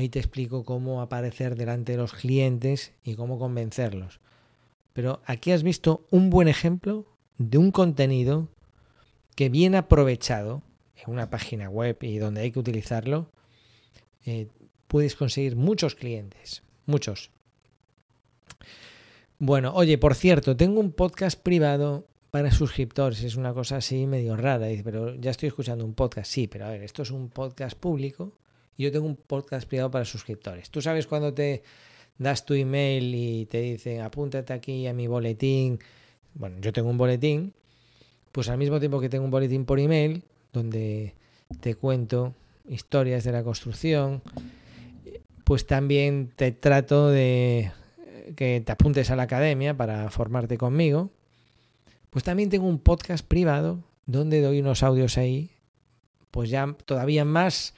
ahí 0.00 0.08
te 0.08 0.18
explico 0.18 0.64
cómo 0.64 1.02
aparecer 1.02 1.56
delante 1.56 1.92
de 1.92 1.98
los 1.98 2.14
clientes 2.14 2.92
y 3.04 3.14
cómo 3.14 3.38
convencerlos. 3.38 4.20
Pero 4.92 5.20
aquí 5.26 5.52
has 5.52 5.62
visto 5.62 6.06
un 6.10 6.30
buen 6.30 6.48
ejemplo 6.48 7.06
de 7.38 7.58
un 7.58 7.70
contenido 7.70 8.48
que 9.36 9.48
bien 9.48 9.74
aprovechado 9.74 10.62
en 10.96 11.12
una 11.12 11.30
página 11.30 11.68
web 11.68 11.98
y 12.00 12.18
donde 12.18 12.40
hay 12.40 12.50
que 12.50 12.58
utilizarlo, 12.58 13.30
eh, 14.24 14.48
puedes 14.88 15.16
conseguir 15.16 15.54
muchos 15.54 15.94
clientes, 15.94 16.62
muchos. 16.86 17.30
Bueno, 19.38 19.72
oye, 19.74 19.98
por 19.98 20.14
cierto, 20.14 20.56
tengo 20.56 20.80
un 20.80 20.92
podcast 20.92 21.38
privado 21.40 22.06
para 22.30 22.50
suscriptores. 22.50 23.22
Es 23.22 23.36
una 23.36 23.54
cosa 23.54 23.76
así 23.76 24.06
medio 24.06 24.36
rara. 24.36 24.66
Pero 24.82 25.14
ya 25.14 25.30
estoy 25.30 25.48
escuchando 25.48 25.84
un 25.84 25.94
podcast. 25.94 26.30
Sí, 26.30 26.46
pero 26.46 26.66
a 26.66 26.70
ver, 26.70 26.82
esto 26.82 27.02
es 27.02 27.10
un 27.10 27.28
podcast 27.28 27.78
público 27.78 28.32
yo 28.82 28.92
tengo 28.92 29.06
un 29.06 29.16
podcast 29.16 29.68
privado 29.68 29.90
para 29.90 30.04
suscriptores. 30.04 30.70
Tú 30.70 30.80
sabes 30.80 31.06
cuando 31.06 31.34
te 31.34 31.62
das 32.18 32.44
tu 32.44 32.54
email 32.54 33.14
y 33.14 33.46
te 33.46 33.60
dicen 33.60 34.02
apúntate 34.02 34.52
aquí 34.52 34.86
a 34.86 34.92
mi 34.92 35.06
boletín. 35.06 35.78
Bueno, 36.34 36.58
yo 36.60 36.72
tengo 36.72 36.90
un 36.90 36.98
boletín, 36.98 37.54
pues 38.32 38.48
al 38.48 38.58
mismo 38.58 38.78
tiempo 38.78 39.00
que 39.00 39.08
tengo 39.08 39.24
un 39.24 39.30
boletín 39.30 39.64
por 39.64 39.80
email, 39.80 40.22
donde 40.52 41.14
te 41.60 41.74
cuento 41.74 42.34
historias 42.68 43.24
de 43.24 43.32
la 43.32 43.42
construcción, 43.42 44.22
pues 45.44 45.66
también 45.66 46.30
te 46.36 46.52
trato 46.52 47.08
de 47.08 47.72
que 48.36 48.62
te 48.64 48.72
apuntes 48.72 49.10
a 49.10 49.16
la 49.16 49.24
academia 49.24 49.76
para 49.76 50.10
formarte 50.10 50.56
conmigo. 50.56 51.10
Pues 52.10 52.24
también 52.24 52.50
tengo 52.50 52.66
un 52.66 52.78
podcast 52.78 53.26
privado 53.26 53.82
donde 54.06 54.40
doy 54.40 54.60
unos 54.60 54.82
audios 54.82 55.18
ahí, 55.18 55.50
pues 56.30 56.50
ya 56.50 56.76
todavía 56.84 57.24
más 57.24 57.74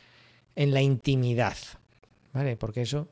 en 0.56 0.72
la 0.72 0.82
intimidad, 0.82 1.56
¿vale? 2.32 2.56
Porque 2.56 2.82
eso, 2.82 3.08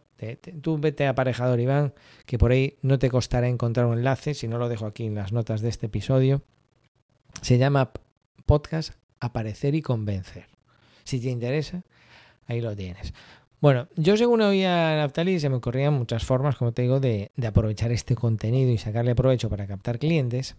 tú 0.61 0.79
vete 0.79 1.07
Aparejador 1.07 1.61
Iván, 1.61 1.95
que 2.27 2.39
por 2.39 2.53
ahí 2.53 2.77
no 2.83 2.99
te 2.99 3.11
costará 3.11 3.49
encontrar 3.49 3.87
un 3.87 3.99
enlace, 3.99 4.35
si 4.35 4.49
no 4.49 4.59
lo 4.59 4.69
dejo 4.69 4.87
aquí 4.87 5.07
en 5.07 5.15
las 5.15 5.33
notas 5.33 5.61
de 5.61 5.69
este 5.69 5.87
episodio. 5.87 6.43
Se 7.43 7.59
llama 7.59 7.93
podcast 8.47 8.95
Aparecer 9.21 9.75
y 9.75 9.83
Convencer. 9.83 10.47
Si 11.05 11.21
te 11.21 11.31
interesa, 11.31 11.83
ahí 12.47 12.61
lo 12.61 12.75
tienes. 12.77 13.13
Bueno, 13.61 13.89
yo 13.97 14.17
según 14.17 14.41
oía 14.41 14.95
a 14.95 14.97
Naftali 14.97 15.39
se 15.39 15.51
me 15.51 15.57
ocurrían 15.57 15.93
muchas 15.93 16.25
formas, 16.25 16.57
como 16.57 16.73
te 16.73 16.83
digo, 16.83 16.99
de, 16.99 17.31
aprovechar 17.47 17.93
este 17.93 18.15
contenido 18.15 18.71
y 18.71 18.79
sacarle 18.79 19.15
provecho 19.15 19.51
para 19.51 19.67
captar 19.67 19.99
clientes. 19.99 20.57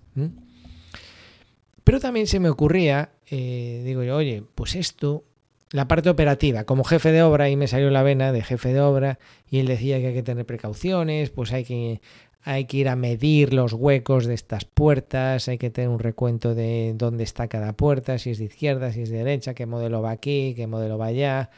Pero 1.83 2.00
también 2.00 2.27
se 2.27 2.39
me 2.39 2.50
ocurría, 2.50 3.11
eh, 3.25 3.81
digo 3.83 4.03
yo, 4.03 4.17
oye, 4.17 4.43
pues 4.53 4.75
esto, 4.75 5.23
la 5.72 5.88
parte 5.88 6.10
operativa, 6.10 6.66
como 6.66 6.84
jefe 6.84 7.12
de 7.12 7.24
obra, 7.24 7.50
y 7.50 7.56
me 7.56 7.68
salió 7.68 7.90
la 7.90 8.04
vena 8.04 8.32
de 8.32 8.44
jefe 8.44 8.74
de 8.74 8.82
obra, 8.82 9.20
y 9.50 9.60
él 9.60 9.68
decía 9.68 10.00
que 10.00 10.08
hay 10.08 10.13
que 10.13 10.24
tener 10.24 10.46
precauciones, 10.46 11.30
pues 11.30 11.54
hay 11.54 11.63
que, 11.63 12.01
hay 12.44 12.66
que 12.66 12.78
ir 12.78 12.90
a 12.90 12.96
medir 12.96 13.54
los 13.54 13.74
huecos 13.74 14.25
de 14.25 14.34
estas 14.34 14.66
puertas, 14.66 15.48
hay 15.48 15.58
que 15.58 15.70
tener 15.70 15.90
un 15.90 16.00
recuento 16.00 16.56
de 16.56 16.94
dónde 16.96 17.24
está 17.24 17.48
cada 17.48 17.74
puerta, 17.74 18.18
si 18.18 18.32
es 18.32 18.40
de 18.40 18.46
izquierda, 18.46 18.92
si 18.92 19.01
es 19.04 19.10
de 19.10 19.18
derecha, 19.18 19.54
qué 19.54 19.66
modelo 19.66 20.01
va 20.01 20.12
aquí, 20.12 20.54
qué 20.56 20.68
modelo 20.68 20.98
va 20.98 21.08
allá 21.08 21.50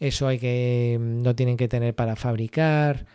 eso 0.00 0.28
hay 0.28 0.38
que 0.38 0.96
no 1.00 1.34
tienen 1.34 1.56
que 1.56 1.68
tener 1.68 1.94
para 1.94 2.16
fabricar, 2.16 3.06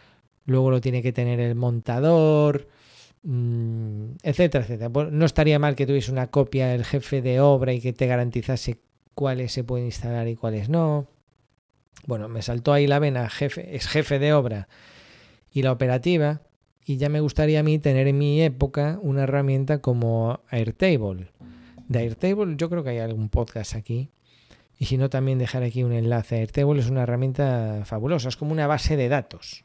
luego 0.45 0.71
lo 0.71 0.81
tiene 0.81 1.01
que 1.01 1.13
tener 1.13 1.39
el 1.39 1.55
montador, 1.55 2.67
mm, 3.23 4.15
etcétera, 4.23 4.65
etcétera. 4.65 4.89
no 5.11 5.25
estaría 5.25 5.59
mal 5.59 5.75
que 5.75 5.85
tuviese 5.87 6.11
una 6.11 6.27
copia 6.27 6.67
del 6.67 6.83
jefe 6.85 7.21
de 7.21 7.39
obra 7.39 7.73
y 7.73 7.81
que 7.81 7.93
te 7.93 8.07
garantizase 8.07 8.79
cuáles 9.15 9.51
se 9.51 9.63
pueden 9.63 9.85
instalar 9.85 10.27
y 10.27 10.35
cuáles 10.35 10.69
no. 10.69 11.07
Bueno, 12.05 12.27
me 12.27 12.41
saltó 12.41 12.73
ahí 12.73 12.87
la 12.87 12.99
vena, 12.99 13.29
jefe, 13.29 13.75
es 13.75 13.87
jefe 13.87 14.19
de 14.19 14.33
obra 14.33 14.67
y 15.51 15.61
la 15.61 15.71
operativa, 15.71 16.41
y 16.85 16.97
ya 16.97 17.09
me 17.09 17.21
gustaría 17.21 17.61
a 17.61 17.63
mí 17.63 17.79
tener 17.79 18.07
en 18.07 18.17
mi 18.17 18.41
época 18.41 18.99
una 19.01 19.23
herramienta 19.23 19.79
como 19.79 20.39
Airtable. 20.49 21.31
De 21.87 21.99
Airtable 21.99 22.55
yo 22.57 22.69
creo 22.69 22.83
que 22.83 22.89
hay 22.89 22.99
algún 22.99 23.29
podcast 23.29 23.75
aquí 23.75 24.09
y 24.77 24.85
si 24.85 24.97
no, 24.97 25.09
también 25.09 25.37
dejar 25.37 25.63
aquí 25.63 25.83
un 25.83 25.93
enlace. 25.93 26.37
Airtable 26.37 26.81
es 26.81 26.89
una 26.89 27.03
herramienta 27.03 27.83
fabulosa, 27.85 28.27
es 28.27 28.35
como 28.35 28.51
una 28.51 28.67
base 28.67 28.97
de 28.97 29.07
datos. 29.07 29.63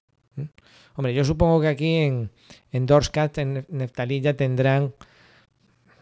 Hombre, 0.94 1.14
yo 1.14 1.24
supongo 1.24 1.60
que 1.60 1.68
aquí 1.68 1.96
en, 1.96 2.30
en 2.70 2.86
Dorscat, 2.86 3.38
en 3.38 3.66
Neftalí, 3.68 4.20
ya 4.20 4.34
tendrán, 4.34 4.94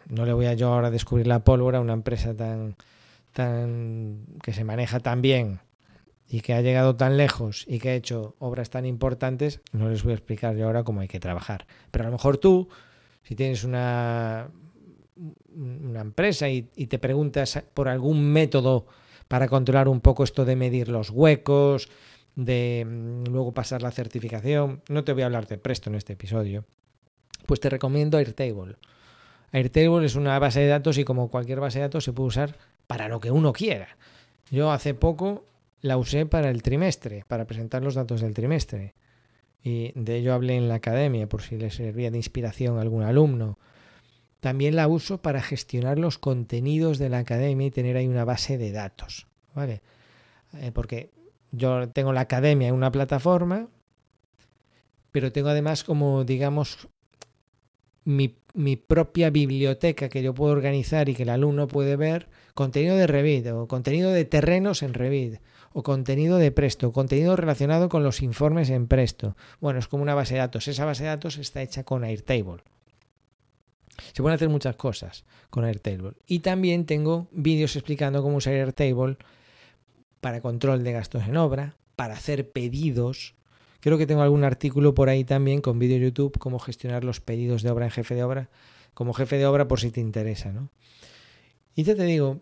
no 0.09 0.27
le 0.27 0.33
voy 0.35 0.47
a 0.47 0.55
yo 0.55 0.73
ahora 0.73 0.91
descubrir 0.91 1.27
la 1.27 1.39
pólvora, 1.39 1.81
una 1.81 1.95
empresa 1.95 2.35
tan, 2.35 2.77
tan 3.37 4.25
que 4.43 4.55
se 4.55 4.65
maneja 4.65 5.01
tan 5.01 5.21
bien 5.21 5.61
y 6.27 6.41
que 6.41 6.55
ha 6.55 6.63
llegado 6.63 6.97
tan 6.97 7.19
lejos 7.19 7.67
y 7.69 7.79
que 7.79 7.91
ha 7.91 7.95
hecho 7.95 8.35
obras 8.39 8.71
tan 8.71 8.87
importantes, 8.87 9.61
no 9.73 9.91
les 9.91 10.03
voy 10.03 10.13
a 10.13 10.17
explicar 10.17 10.57
yo 10.57 10.67
ahora 10.67 10.83
cómo 10.83 11.03
hay 11.03 11.09
que 11.09 11.21
trabajar. 11.21 11.67
Pero 11.91 12.05
a 12.05 12.09
lo 12.09 12.13
mejor 12.13 12.39
tú, 12.39 12.69
si 13.23 13.37
tienes 13.37 13.63
una, 13.63 14.49
una 15.55 16.01
empresa 16.01 16.49
y 16.49 16.63
te 16.63 16.99
preguntas 16.99 17.63
por 17.75 17.89
algún 17.89 18.25
método 18.33 18.87
para 19.29 19.49
controlar 19.49 19.89
un 19.89 20.01
poco 20.01 20.25
esto 20.25 20.45
de 20.45 20.57
medir 20.57 20.89
los 20.89 21.11
huecos, 21.11 21.89
de 22.37 22.87
mm, 22.87 23.25
luego 23.31 23.53
pasar 23.53 23.83
la 23.83 23.91
certificación. 23.91 24.83
No 24.89 25.05
te 25.05 25.13
voy 25.13 25.23
a 25.23 25.27
hablar 25.27 25.47
de 25.47 25.59
Presto 25.59 25.91
en 25.91 25.97
este 25.97 26.13
episodio. 26.13 26.65
Pues 27.47 27.61
te 27.61 27.71
recomiendo 27.71 28.19
Airtable. 28.19 28.77
Airtable 29.53 30.07
es 30.07 30.15
una 30.15 30.39
base 30.39 30.61
de 30.61 30.69
datos 30.69 30.99
y 30.99 31.05
como 31.05 31.31
cualquier 31.31 31.61
base 31.61 31.79
de 31.79 31.85
datos 31.85 32.05
se 32.05 32.13
puede 32.13 32.29
usar 32.29 32.57
para 32.87 33.09
lo 33.09 33.21
que 33.21 33.31
uno 33.31 33.53
quiera. 33.53 33.97
Yo 34.51 34.71
hace 34.71 34.95
poco 34.95 35.45
la 35.81 35.97
usé 35.97 36.27
para 36.27 36.51
el 36.51 36.63
trimestre, 36.63 37.25
para 37.27 37.47
presentar 37.47 37.83
los 37.83 37.95
datos 37.95 38.21
del 38.21 38.35
trimestre. 38.35 38.95
Y 39.63 39.93
de 39.95 40.17
ello 40.17 40.35
hablé 40.35 40.57
en 40.57 40.69
la 40.69 40.77
academia 40.77 41.29
por 41.29 41.43
si 41.43 41.57
le 41.57 41.71
servía 41.71 42.11
de 42.11 42.19
inspiración 42.19 42.79
a 42.79 42.83
algún 42.83 43.03
alumno. 43.03 43.59
También 44.41 44.77
la 44.77 44.87
uso 44.87 45.23
para 45.23 45.43
gestionar 45.43 45.99
los 45.99 46.19
contenidos 46.19 46.99
de 46.99 47.09
la 47.09 47.19
academia 47.19 47.67
y 47.67 47.71
tener 47.71 47.97
ahí 47.97 48.07
una 48.07 48.25
base 48.25 48.59
de 48.59 48.71
datos. 48.71 49.27
¿Vale? 49.55 49.81
Eh, 50.55 50.71
porque 50.73 51.11
yo 51.51 51.89
tengo 51.89 52.13
la 52.13 52.21
academia 52.21 52.69
en 52.69 52.75
una 52.75 52.93
plataforma, 52.93 53.69
pero 55.11 55.33
tengo 55.33 55.49
además 55.49 55.83
como, 55.83 56.25
digamos, 56.25 56.89
mi, 58.05 58.37
mi, 58.55 58.77
propia 58.77 59.31
biblioteca 59.31 60.09
que 60.09 60.23
yo 60.23 60.35
puedo 60.35 60.53
organizar 60.53 61.09
y 61.09 61.15
que 61.15 61.25
el 61.25 61.31
alumno 61.31 61.67
puede 61.67 61.97
ver 61.97 62.29
contenido 62.57 62.97
de 62.97 63.07
Revit 63.07 63.47
o 63.53 63.69
contenido 63.69 64.11
de 64.11 64.25
terrenos 64.25 64.83
en 64.83 64.97
Revit 64.97 65.45
o 65.77 65.85
contenido 65.85 66.41
de 66.41 66.51
Presto, 66.51 66.91
contenido 66.91 67.37
relacionado 67.37 67.91
con 67.93 68.03
los 68.03 68.23
informes 68.25 68.71
en 68.71 68.89
Presto. 68.89 69.37
Bueno, 69.61 69.79
es 69.79 69.89
como 69.89 70.03
una 70.03 70.15
base 70.15 70.35
de 70.35 70.41
datos. 70.41 70.67
Esa 70.67 70.87
base 70.87 71.05
de 71.05 71.11
datos 71.11 71.37
está 71.37 71.61
hecha 71.61 71.85
con 71.85 72.03
Airtable. 72.03 72.65
Se 74.15 74.23
pueden 74.23 74.37
hacer 74.37 74.49
muchas 74.49 74.75
cosas 74.75 75.27
con 75.51 75.67
Airtable. 75.67 76.15
Y 76.27 76.39
también 76.39 76.87
tengo 76.87 77.29
vídeos 77.31 77.77
explicando 77.77 78.23
cómo 78.23 78.39
usar 78.39 78.55
Airtable 78.55 79.19
para 80.23 80.41
control 80.41 80.83
de 80.83 80.93
gastos 80.93 81.29
en 81.29 81.37
obra, 81.37 81.77
para 81.95 82.15
hacer 82.15 82.51
pedidos. 82.51 83.35
Creo 83.81 83.99
que 83.99 84.07
tengo 84.07 84.23
algún 84.23 84.45
artículo 84.45 84.95
por 84.95 85.11
ahí 85.11 85.25
también 85.25 85.61
con 85.61 85.79
vídeo 85.79 85.99
YouTube, 85.99 86.39
cómo 86.39 86.59
gestionar 86.59 87.05
los 87.05 87.21
pedidos 87.21 87.63
de 87.63 87.69
obra 87.69 87.85
en 87.85 87.91
jefe 87.91 88.15
de 88.15 88.25
obra, 88.25 88.49
como 88.95 89.13
jefe 89.13 89.37
de 89.37 89.45
obra 89.45 89.69
por 89.69 89.79
si 89.79 89.91
te 89.91 90.01
interesa. 90.01 90.53
¿no? 90.53 90.71
Y 91.77 91.85
ya 91.85 91.95
te 91.95 92.05
digo, 92.05 92.41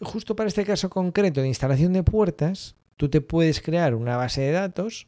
justo 0.00 0.36
para 0.36 0.48
este 0.48 0.64
caso 0.64 0.90
concreto 0.90 1.40
de 1.40 1.48
instalación 1.48 1.92
de 1.92 2.02
puertas, 2.02 2.74
tú 2.96 3.08
te 3.08 3.20
puedes 3.20 3.62
crear 3.62 3.94
una 3.94 4.16
base 4.16 4.42
de 4.42 4.50
datos 4.50 5.06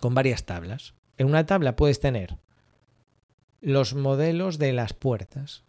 con 0.00 0.14
varias 0.14 0.44
tablas. 0.44 0.94
En 1.18 1.26
una 1.26 1.46
tabla 1.46 1.76
puedes 1.76 2.00
tener 2.00 2.38
los 3.60 3.94
modelos 3.94 4.58
de 4.58 4.72
las 4.72 4.94
puertas 4.94 5.62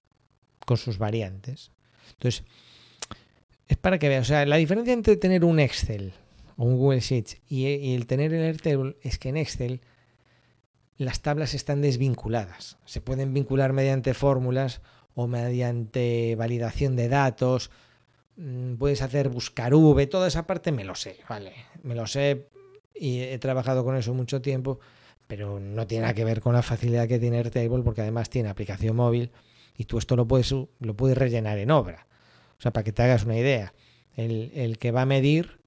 con 0.65 0.77
sus 0.77 0.98
variantes. 0.98 1.72
Entonces, 2.13 2.46
es 3.68 3.77
para 3.77 4.00
que 4.00 4.10
veas, 4.10 4.22
o 4.22 4.29
sea, 4.29 4.46
la 4.46 4.56
diferencia 4.56 4.94
entre 4.94 5.18
tener 5.18 5.44
un 5.44 5.60
Excel 5.60 6.13
o 6.56 6.63
un 6.63 6.77
Google 6.77 7.01
Sheets 7.01 7.38
y, 7.48 7.94
el 7.94 8.08
tener 8.08 8.34
el 8.34 8.44
Airtable 8.44 8.96
es 9.01 9.18
que 9.20 9.29
en 9.29 9.38
Excel 9.38 9.82
las 10.98 11.22
tablas 11.22 11.53
están 11.53 11.82
desvinculadas. 11.82 12.77
Se 12.86 13.01
pueden 13.01 13.34
vincular 13.34 13.74
mediante 13.74 14.13
fórmulas 14.13 14.82
o 15.20 15.28
mediante 15.28 16.36
validación 16.38 16.96
de 16.96 17.10
datos. 17.10 17.72
Mm, 18.38 18.76
puedes 18.76 19.02
hacer 19.02 19.30
buscar 19.30 19.74
V, 19.74 20.08
toda 20.08 20.28
esa 20.28 20.48
parte 20.48 20.72
me 20.72 20.84
lo 20.84 20.96
sé, 20.96 21.18
¿vale? 21.28 21.54
Me 21.84 21.96
lo 21.96 22.08
sé 22.08 22.48
y 22.96 23.20
he 23.22 23.40
trabajado 23.40 23.84
con 23.84 23.96
eso 23.96 24.14
mucho 24.14 24.42
tiempo 24.42 24.80
pero 25.30 25.60
no 25.60 25.86
tiene 25.86 26.02
nada 26.02 26.16
que 26.16 26.26
ver 26.26 26.42
con 26.42 26.54
la 26.54 26.64
facilidad 26.64 27.08
que 27.08 27.20
tiene 27.20 27.38
Airtable 27.38 27.84
porque 27.84 28.02
además 28.02 28.32
tiene 28.32 28.50
aplicación 28.50 28.96
móvil 28.96 29.30
y 29.78 29.86
tú 29.86 30.00
esto 30.00 30.16
lo 30.16 30.28
puedes, 30.28 30.52
lo 30.52 30.96
puedes 30.96 31.16
rellenar 31.16 31.60
en 31.60 31.70
obra. 31.70 32.08
O 32.58 32.62
sea, 32.64 32.74
para 32.74 32.84
que 32.84 32.92
te 32.92 33.04
hagas 33.04 33.26
una 33.26 33.38
idea, 33.38 33.76
el, 34.16 34.52
el 34.56 34.80
que 34.80 34.90
va 34.90 35.04
a 35.04 35.06
medir, 35.06 35.60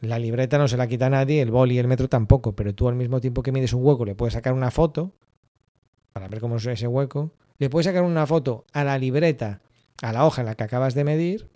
la 0.00 0.18
libreta 0.18 0.56
no 0.56 0.68
se 0.68 0.78
la 0.78 0.86
quita 0.86 1.10
nadie, 1.10 1.42
el 1.42 1.50
boli 1.50 1.74
y 1.74 1.80
el 1.80 1.86
metro 1.86 2.08
tampoco, 2.08 2.56
pero 2.56 2.74
tú 2.74 2.88
al 2.88 2.94
mismo 2.94 3.20
tiempo 3.20 3.42
que 3.42 3.52
mides 3.52 3.74
un 3.74 3.84
hueco 3.84 4.06
le 4.06 4.14
puedes 4.14 4.32
sacar 4.32 4.54
una 4.54 4.70
foto 4.70 5.12
para 6.14 6.28
ver 6.28 6.40
cómo 6.40 6.56
es 6.56 6.64
ese 6.64 6.86
hueco, 6.86 7.30
le 7.62 7.70
puedes 7.70 7.86
sacar 7.86 8.02
una 8.02 8.26
foto 8.26 8.66
a 8.72 8.82
la 8.82 8.98
libreta, 8.98 9.60
a 10.02 10.12
la 10.12 10.26
hoja 10.26 10.42
en 10.42 10.46
la 10.46 10.56
que 10.56 10.64
acabas 10.64 10.94
de 10.94 11.04
medir 11.04 11.48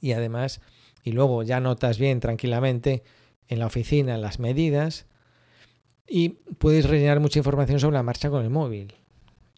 y 0.00 0.12
además, 0.12 0.60
y 1.02 1.10
luego 1.10 1.42
ya 1.42 1.58
notas 1.58 1.98
bien 1.98 2.20
tranquilamente 2.20 3.02
en 3.48 3.58
la 3.58 3.66
oficina 3.66 4.16
las 4.16 4.38
medidas 4.38 5.06
y 6.06 6.28
puedes 6.28 6.88
rellenar 6.88 7.18
mucha 7.18 7.40
información 7.40 7.80
sobre 7.80 7.94
la 7.94 8.04
marcha 8.04 8.30
con 8.30 8.44
el 8.44 8.50
móvil. 8.50 8.94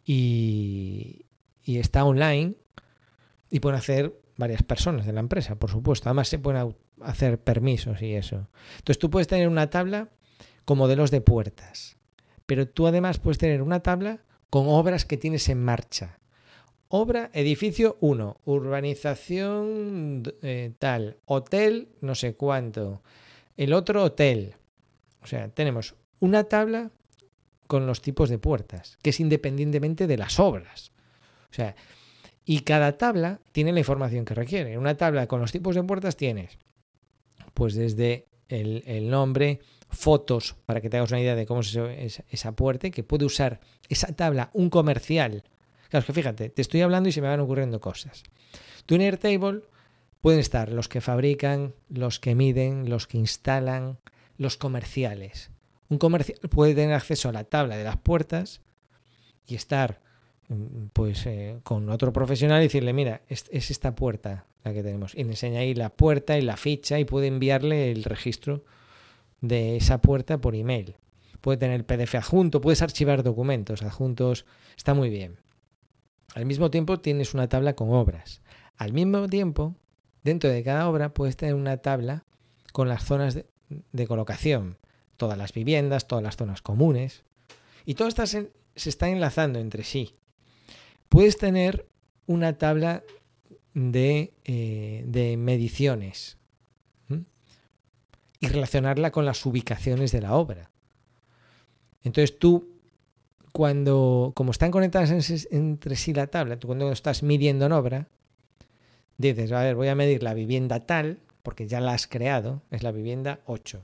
Y, 0.07 1.26
y 1.62 1.76
está 1.76 2.07
online 2.07 2.55
y 3.50 3.61
pueden 3.61 3.79
hacer 3.79 4.19
varias 4.38 4.62
personas 4.62 5.05
de 5.05 5.12
la 5.12 5.21
empresa, 5.21 5.57
por 5.57 5.71
supuesto. 5.71 6.09
Además 6.09 6.29
se 6.29 6.38
pueden 6.38 6.75
hacer 7.02 7.38
permisos 7.38 8.00
y 8.00 8.14
eso. 8.14 8.49
Entonces 8.79 8.99
tú 8.99 9.11
puedes 9.11 9.29
tener 9.29 9.47
una 9.47 9.69
tabla 9.69 10.09
con 10.64 10.79
modelos 10.79 11.11
de 11.11 11.21
puertas, 11.21 11.99
pero 12.47 12.67
tú 12.67 12.87
además 12.87 13.19
puedes 13.19 13.37
tener 13.37 13.61
una 13.61 13.81
tabla 13.81 14.23
con 14.50 14.69
obras 14.69 15.04
que 15.04 15.16
tienes 15.16 15.49
en 15.49 15.62
marcha. 15.62 16.19
Obra, 16.88 17.30
edificio 17.33 17.97
1, 18.00 18.40
urbanización 18.45 20.25
eh, 20.42 20.73
tal, 20.78 21.19
hotel 21.25 21.88
no 22.00 22.16
sé 22.16 22.35
cuánto, 22.35 23.02
el 23.57 23.73
otro 23.73 24.02
hotel. 24.02 24.57
O 25.23 25.26
sea, 25.26 25.49
tenemos 25.49 25.95
una 26.19 26.45
tabla 26.45 26.90
con 27.69 27.87
los 27.87 28.02
tipos 28.02 28.28
de 28.28 28.38
puertas, 28.38 28.99
que 29.02 29.11
es 29.11 29.21
independientemente 29.21 30.09
de 30.09 30.16
las 30.19 30.40
obras. 30.40 30.90
O 31.50 31.54
sea, 31.54 31.76
y 32.45 32.61
cada 32.61 32.99
tabla 32.99 33.40
tiene 33.52 33.73
la 33.73 33.78
información 33.78 34.25
que 34.25 34.35
requiere. 34.35 34.76
Una 34.76 34.97
tabla 34.97 35.28
con 35.28 35.40
los 35.40 35.52
tipos 35.52 35.76
de 35.76 35.85
puertas 35.85 36.16
tienes, 36.16 36.59
pues 37.54 37.75
desde 37.75 38.26
el, 38.49 38.83
el 38.87 39.09
nombre, 39.11 39.61
fotos, 39.90 40.56
para 40.66 40.80
que 40.80 40.88
te 40.88 40.97
hagas 40.97 41.11
una 41.11 41.20
idea 41.20 41.35
de 41.35 41.47
cómo 41.47 41.61
es 41.61 42.23
esa, 42.30 42.52
puerta, 42.52 42.90
que 42.90 43.02
puede 43.02 43.25
usar 43.25 43.61
esa 43.88 44.14
tabla 44.14 44.50
un 44.54 44.70
comercial 44.70 45.44
Claro, 45.90 46.02
es 46.02 46.06
que 46.06 46.12
fíjate, 46.12 46.49
te 46.50 46.62
estoy 46.62 46.82
hablando 46.82 47.09
y 47.09 47.12
se 47.12 47.20
me 47.20 47.26
van 47.26 47.40
ocurriendo 47.40 47.80
cosas. 47.80 48.23
Tú 48.87 48.94
en 48.94 49.00
Airtable 49.02 49.62
pueden 50.20 50.38
estar 50.38 50.70
los 50.70 50.88
que 50.88 51.00
fabrican, 51.00 51.75
los 51.88 52.20
que 52.20 52.37
miden, 52.37 52.88
los 52.88 53.09
que 53.09 53.18
instalan, 53.18 53.99
los 54.38 54.56
comerciales. 54.56 55.50
Un 55.88 55.99
comercial 55.99 56.38
puede 56.49 56.76
tener 56.76 56.94
acceso 56.94 57.28
a 57.28 57.32
la 57.32 57.42
tabla 57.42 57.76
de 57.76 57.82
las 57.82 57.97
puertas 57.97 58.61
y 59.49 59.56
estar 59.56 60.00
mm, 60.49 60.87
pues 60.92 61.26
eh, 61.26 61.59
con 61.64 61.90
otro 61.90 62.12
profesional 62.12 62.61
y 62.61 62.66
decirle, 62.66 62.92
mira, 62.92 63.23
es, 63.28 63.47
es, 63.50 63.73
esta 63.73 63.97
puerta 63.97 64.47
la 64.62 64.73
que 64.73 64.85
tenemos. 64.85 65.16
Y 65.16 65.25
le 65.25 65.30
enseña 65.30 65.61
ahí 65.61 65.75
la 65.75 65.90
puerta 65.90 66.38
y 66.38 66.42
la 66.42 66.56
ficha 66.56 67.00
y 67.00 67.04
puede 67.04 67.26
enviarle 67.26 67.90
el 67.90 68.04
registro 68.04 68.62
de 69.40 69.76
esa 69.76 70.00
puerta 70.00 70.40
por 70.40 70.54
email. 70.54 70.97
Puede 71.40 71.59
tener 71.59 71.87
PDF 71.87 72.16
adjunto, 72.16 72.61
puedes 72.61 72.82
archivar 72.82 73.23
documentos 73.23 73.82
adjuntos, 73.82 74.44
está 74.76 74.94
muy 74.94 75.09
bien. 75.09 75.38
Al 76.35 76.47
mismo 76.47 76.70
tiempo 76.70 77.00
tienes 77.00 77.35
una 77.35 77.49
tabla 77.49 77.75
con 77.75 77.90
obras. 77.90 78.42
Al 78.76 78.92
mismo 78.92 79.28
tiempo, 79.28 79.75
dentro 80.23 80.50
de 80.50 80.62
cada 80.62 80.88
obra 80.88 81.12
puedes 81.12 81.37
tener 81.37 81.54
una 81.54 81.78
tabla 81.78 82.25
con 82.73 82.88
las 82.88 83.04
zonas 83.04 83.35
de, 83.68 84.06
colocación, 84.06 84.78
todas 85.16 85.37
las 85.37 85.52
viviendas, 85.52 86.06
todas 86.06 86.23
las 86.23 86.37
zonas 86.37 86.62
comunes. 86.62 87.25
Y 87.85 87.94
todas 87.94 88.12
estas 88.12 88.30
se 88.30 88.88
están 88.88 89.11
enlazando 89.11 89.59
entre 89.59 89.82
sí. 89.82 90.14
Puedes 91.09 91.37
tener 91.37 91.88
una 92.26 92.59
tabla 92.59 93.02
de, 93.75 94.35
eh, 94.44 95.04
de 95.06 95.37
mediciones. 95.37 96.38
Y 98.40 98.49
relacionarla 98.49 99.12
con 99.12 99.26
las 99.26 99.44
ubicaciones 99.44 100.12
de 100.12 100.23
la 100.23 100.35
obra. 100.35 100.70
Entonces 102.02 102.38
tú 102.38 102.80
cuando, 103.53 104.33
como 104.35 104.53
están 104.53 104.70
conectadas 104.70 105.11
entre 105.50 105.96
sí 105.96 106.14
la 106.14 106.29
tabla, 106.29 106.59
tú 106.59 106.68
cuando 106.68 106.90
estás 106.92 107.22
midiendo 107.22 107.66
en 107.66 107.72
obra, 107.72 108.09
dices, 109.18 109.53
a 109.53 109.62
ver, 109.62 109.74
voy 109.74 109.88
a 109.88 109.94
medir 109.94 110.22
la 110.22 110.35
vivienda 110.35 110.81
tal, 110.81 111.18
porque 111.42 111.66
ya 111.66 111.81
la 111.81 111.92
has 111.92 112.07
creado, 112.07 112.62
es 112.70 112.83
la 112.83 112.92
vivienda 112.92 113.40
8. 113.46 113.83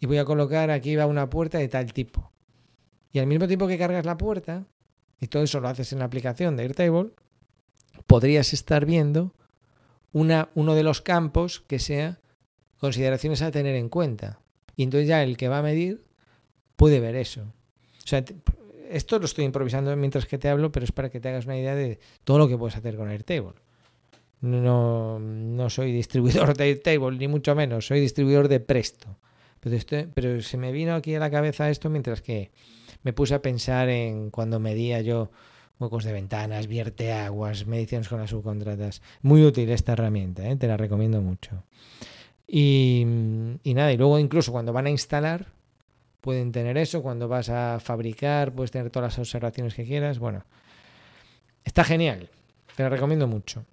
Y 0.00 0.06
voy 0.06 0.18
a 0.18 0.24
colocar 0.24 0.70
aquí 0.70 0.96
va 0.96 1.06
una 1.06 1.30
puerta 1.30 1.58
de 1.58 1.68
tal 1.68 1.92
tipo. 1.92 2.32
Y 3.12 3.18
al 3.18 3.26
mismo 3.26 3.46
tiempo 3.46 3.68
que 3.68 3.78
cargas 3.78 4.06
la 4.06 4.16
puerta, 4.16 4.64
y 5.20 5.26
todo 5.26 5.42
eso 5.42 5.60
lo 5.60 5.68
haces 5.68 5.92
en 5.92 5.98
la 5.98 6.06
aplicación 6.06 6.56
de 6.56 6.62
Airtable, 6.64 7.10
podrías 8.06 8.52
estar 8.52 8.86
viendo 8.86 9.34
una, 10.12 10.48
uno 10.54 10.74
de 10.74 10.82
los 10.82 11.02
campos 11.02 11.60
que 11.60 11.78
sea 11.78 12.18
consideraciones 12.80 13.42
a 13.42 13.50
tener 13.50 13.76
en 13.76 13.88
cuenta. 13.88 14.40
Y 14.76 14.82
entonces 14.82 15.08
ya 15.08 15.22
el 15.22 15.36
que 15.36 15.48
va 15.48 15.58
a 15.58 15.62
medir 15.62 16.04
puede 16.76 16.98
ver 17.00 17.14
eso. 17.14 17.42
O 17.42 18.06
sea, 18.06 18.24
esto 18.90 19.18
lo 19.18 19.26
estoy 19.26 19.44
improvisando 19.44 19.94
mientras 19.96 20.26
que 20.26 20.38
te 20.38 20.48
hablo, 20.48 20.72
pero 20.72 20.84
es 20.84 20.92
para 20.92 21.10
que 21.10 21.20
te 21.20 21.28
hagas 21.28 21.44
una 21.44 21.58
idea 21.58 21.74
de 21.74 22.00
todo 22.24 22.38
lo 22.38 22.48
que 22.48 22.56
puedes 22.56 22.76
hacer 22.76 22.96
con 22.96 23.08
Airtable. 23.08 23.60
No, 24.40 25.18
no 25.20 25.70
soy 25.70 25.92
distribuidor 25.92 26.56
de 26.56 26.64
Airtable, 26.64 27.18
ni 27.18 27.28
mucho 27.28 27.54
menos, 27.54 27.86
soy 27.86 28.00
distribuidor 28.00 28.48
de 28.48 28.60
Presto. 28.60 29.18
Pero, 29.60 29.76
esto, 29.76 29.96
pero 30.14 30.40
se 30.40 30.56
me 30.56 30.72
vino 30.72 30.94
aquí 30.94 31.14
a 31.14 31.20
la 31.20 31.30
cabeza 31.30 31.68
esto 31.68 31.90
mientras 31.90 32.22
que 32.22 32.50
me 33.02 33.12
puse 33.12 33.34
a 33.34 33.42
pensar 33.42 33.90
en 33.90 34.30
cuando 34.30 34.58
medía 34.58 35.02
yo 35.02 35.30
huecos 35.78 36.04
de 36.04 36.12
ventanas, 36.12 36.66
vierte 36.66 37.12
aguas, 37.12 37.66
mediciones 37.66 38.08
con 38.08 38.20
las 38.20 38.30
subcontratas. 38.30 39.02
Muy 39.22 39.44
útil 39.44 39.70
esta 39.70 39.92
herramienta, 39.92 40.48
¿eh? 40.48 40.56
te 40.56 40.66
la 40.66 40.76
recomiendo 40.76 41.20
mucho. 41.20 41.64
Y, 42.52 43.06
y 43.62 43.74
nada, 43.74 43.92
y 43.92 43.96
luego 43.96 44.18
incluso 44.18 44.50
cuando 44.50 44.72
van 44.72 44.86
a 44.86 44.90
instalar, 44.90 45.46
pueden 46.20 46.50
tener 46.50 46.76
eso. 46.78 47.00
Cuando 47.00 47.28
vas 47.28 47.48
a 47.48 47.78
fabricar, 47.78 48.52
puedes 48.52 48.72
tener 48.72 48.90
todas 48.90 49.12
las 49.12 49.18
observaciones 49.20 49.74
que 49.74 49.84
quieras. 49.84 50.18
Bueno, 50.18 50.44
está 51.64 51.84
genial. 51.84 52.28
Te 52.74 52.82
lo 52.82 52.88
recomiendo 52.88 53.28
mucho. 53.28 53.64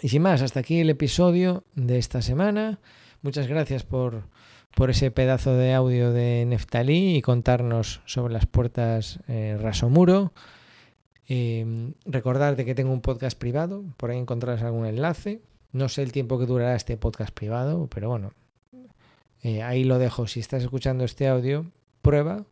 Y 0.00 0.10
sin 0.10 0.22
más, 0.22 0.42
hasta 0.42 0.60
aquí 0.60 0.78
el 0.78 0.90
episodio 0.90 1.64
de 1.74 1.98
esta 1.98 2.22
semana. 2.22 2.78
Muchas 3.22 3.48
gracias 3.48 3.82
por, 3.82 4.22
por 4.76 4.90
ese 4.90 5.10
pedazo 5.10 5.54
de 5.54 5.74
audio 5.74 6.12
de 6.12 6.44
Neftalí 6.46 7.16
y 7.16 7.22
contarnos 7.22 8.00
sobre 8.06 8.32
las 8.32 8.46
puertas 8.46 9.18
eh, 9.26 9.58
Rasomuro. 9.60 10.32
Eh, 11.28 11.92
recordarte 12.06 12.64
que 12.64 12.76
tengo 12.76 12.92
un 12.92 13.00
podcast 13.00 13.36
privado, 13.36 13.84
por 13.96 14.10
ahí 14.10 14.18
encontrarás 14.18 14.62
algún 14.62 14.86
enlace. 14.86 15.40
No 15.72 15.88
sé 15.88 16.02
el 16.02 16.12
tiempo 16.12 16.38
que 16.38 16.46
durará 16.46 16.74
este 16.74 16.96
podcast 16.96 17.32
privado, 17.32 17.88
pero 17.88 18.08
bueno, 18.08 18.32
eh, 19.42 19.62
ahí 19.62 19.84
lo 19.84 19.98
dejo. 19.98 20.26
Si 20.26 20.40
estás 20.40 20.62
escuchando 20.62 21.04
este 21.04 21.28
audio, 21.28 21.70
prueba 22.02 22.46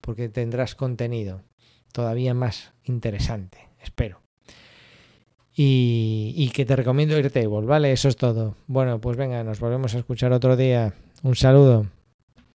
porque 0.00 0.28
tendrás 0.28 0.74
contenido 0.74 1.42
todavía 1.92 2.34
más 2.34 2.72
interesante, 2.84 3.68
espero. 3.80 4.20
Y, 5.54 6.32
y 6.36 6.48
que 6.50 6.64
te 6.64 6.76
recomiendo 6.76 7.14
Airtable, 7.14 7.66
¿vale? 7.66 7.92
Eso 7.92 8.08
es 8.08 8.16
todo. 8.16 8.56
Bueno, 8.66 9.00
pues 9.00 9.16
venga, 9.16 9.44
nos 9.44 9.60
volvemos 9.60 9.94
a 9.94 9.98
escuchar 9.98 10.32
otro 10.32 10.56
día. 10.56 10.94
Un 11.22 11.36
saludo. 11.36 11.86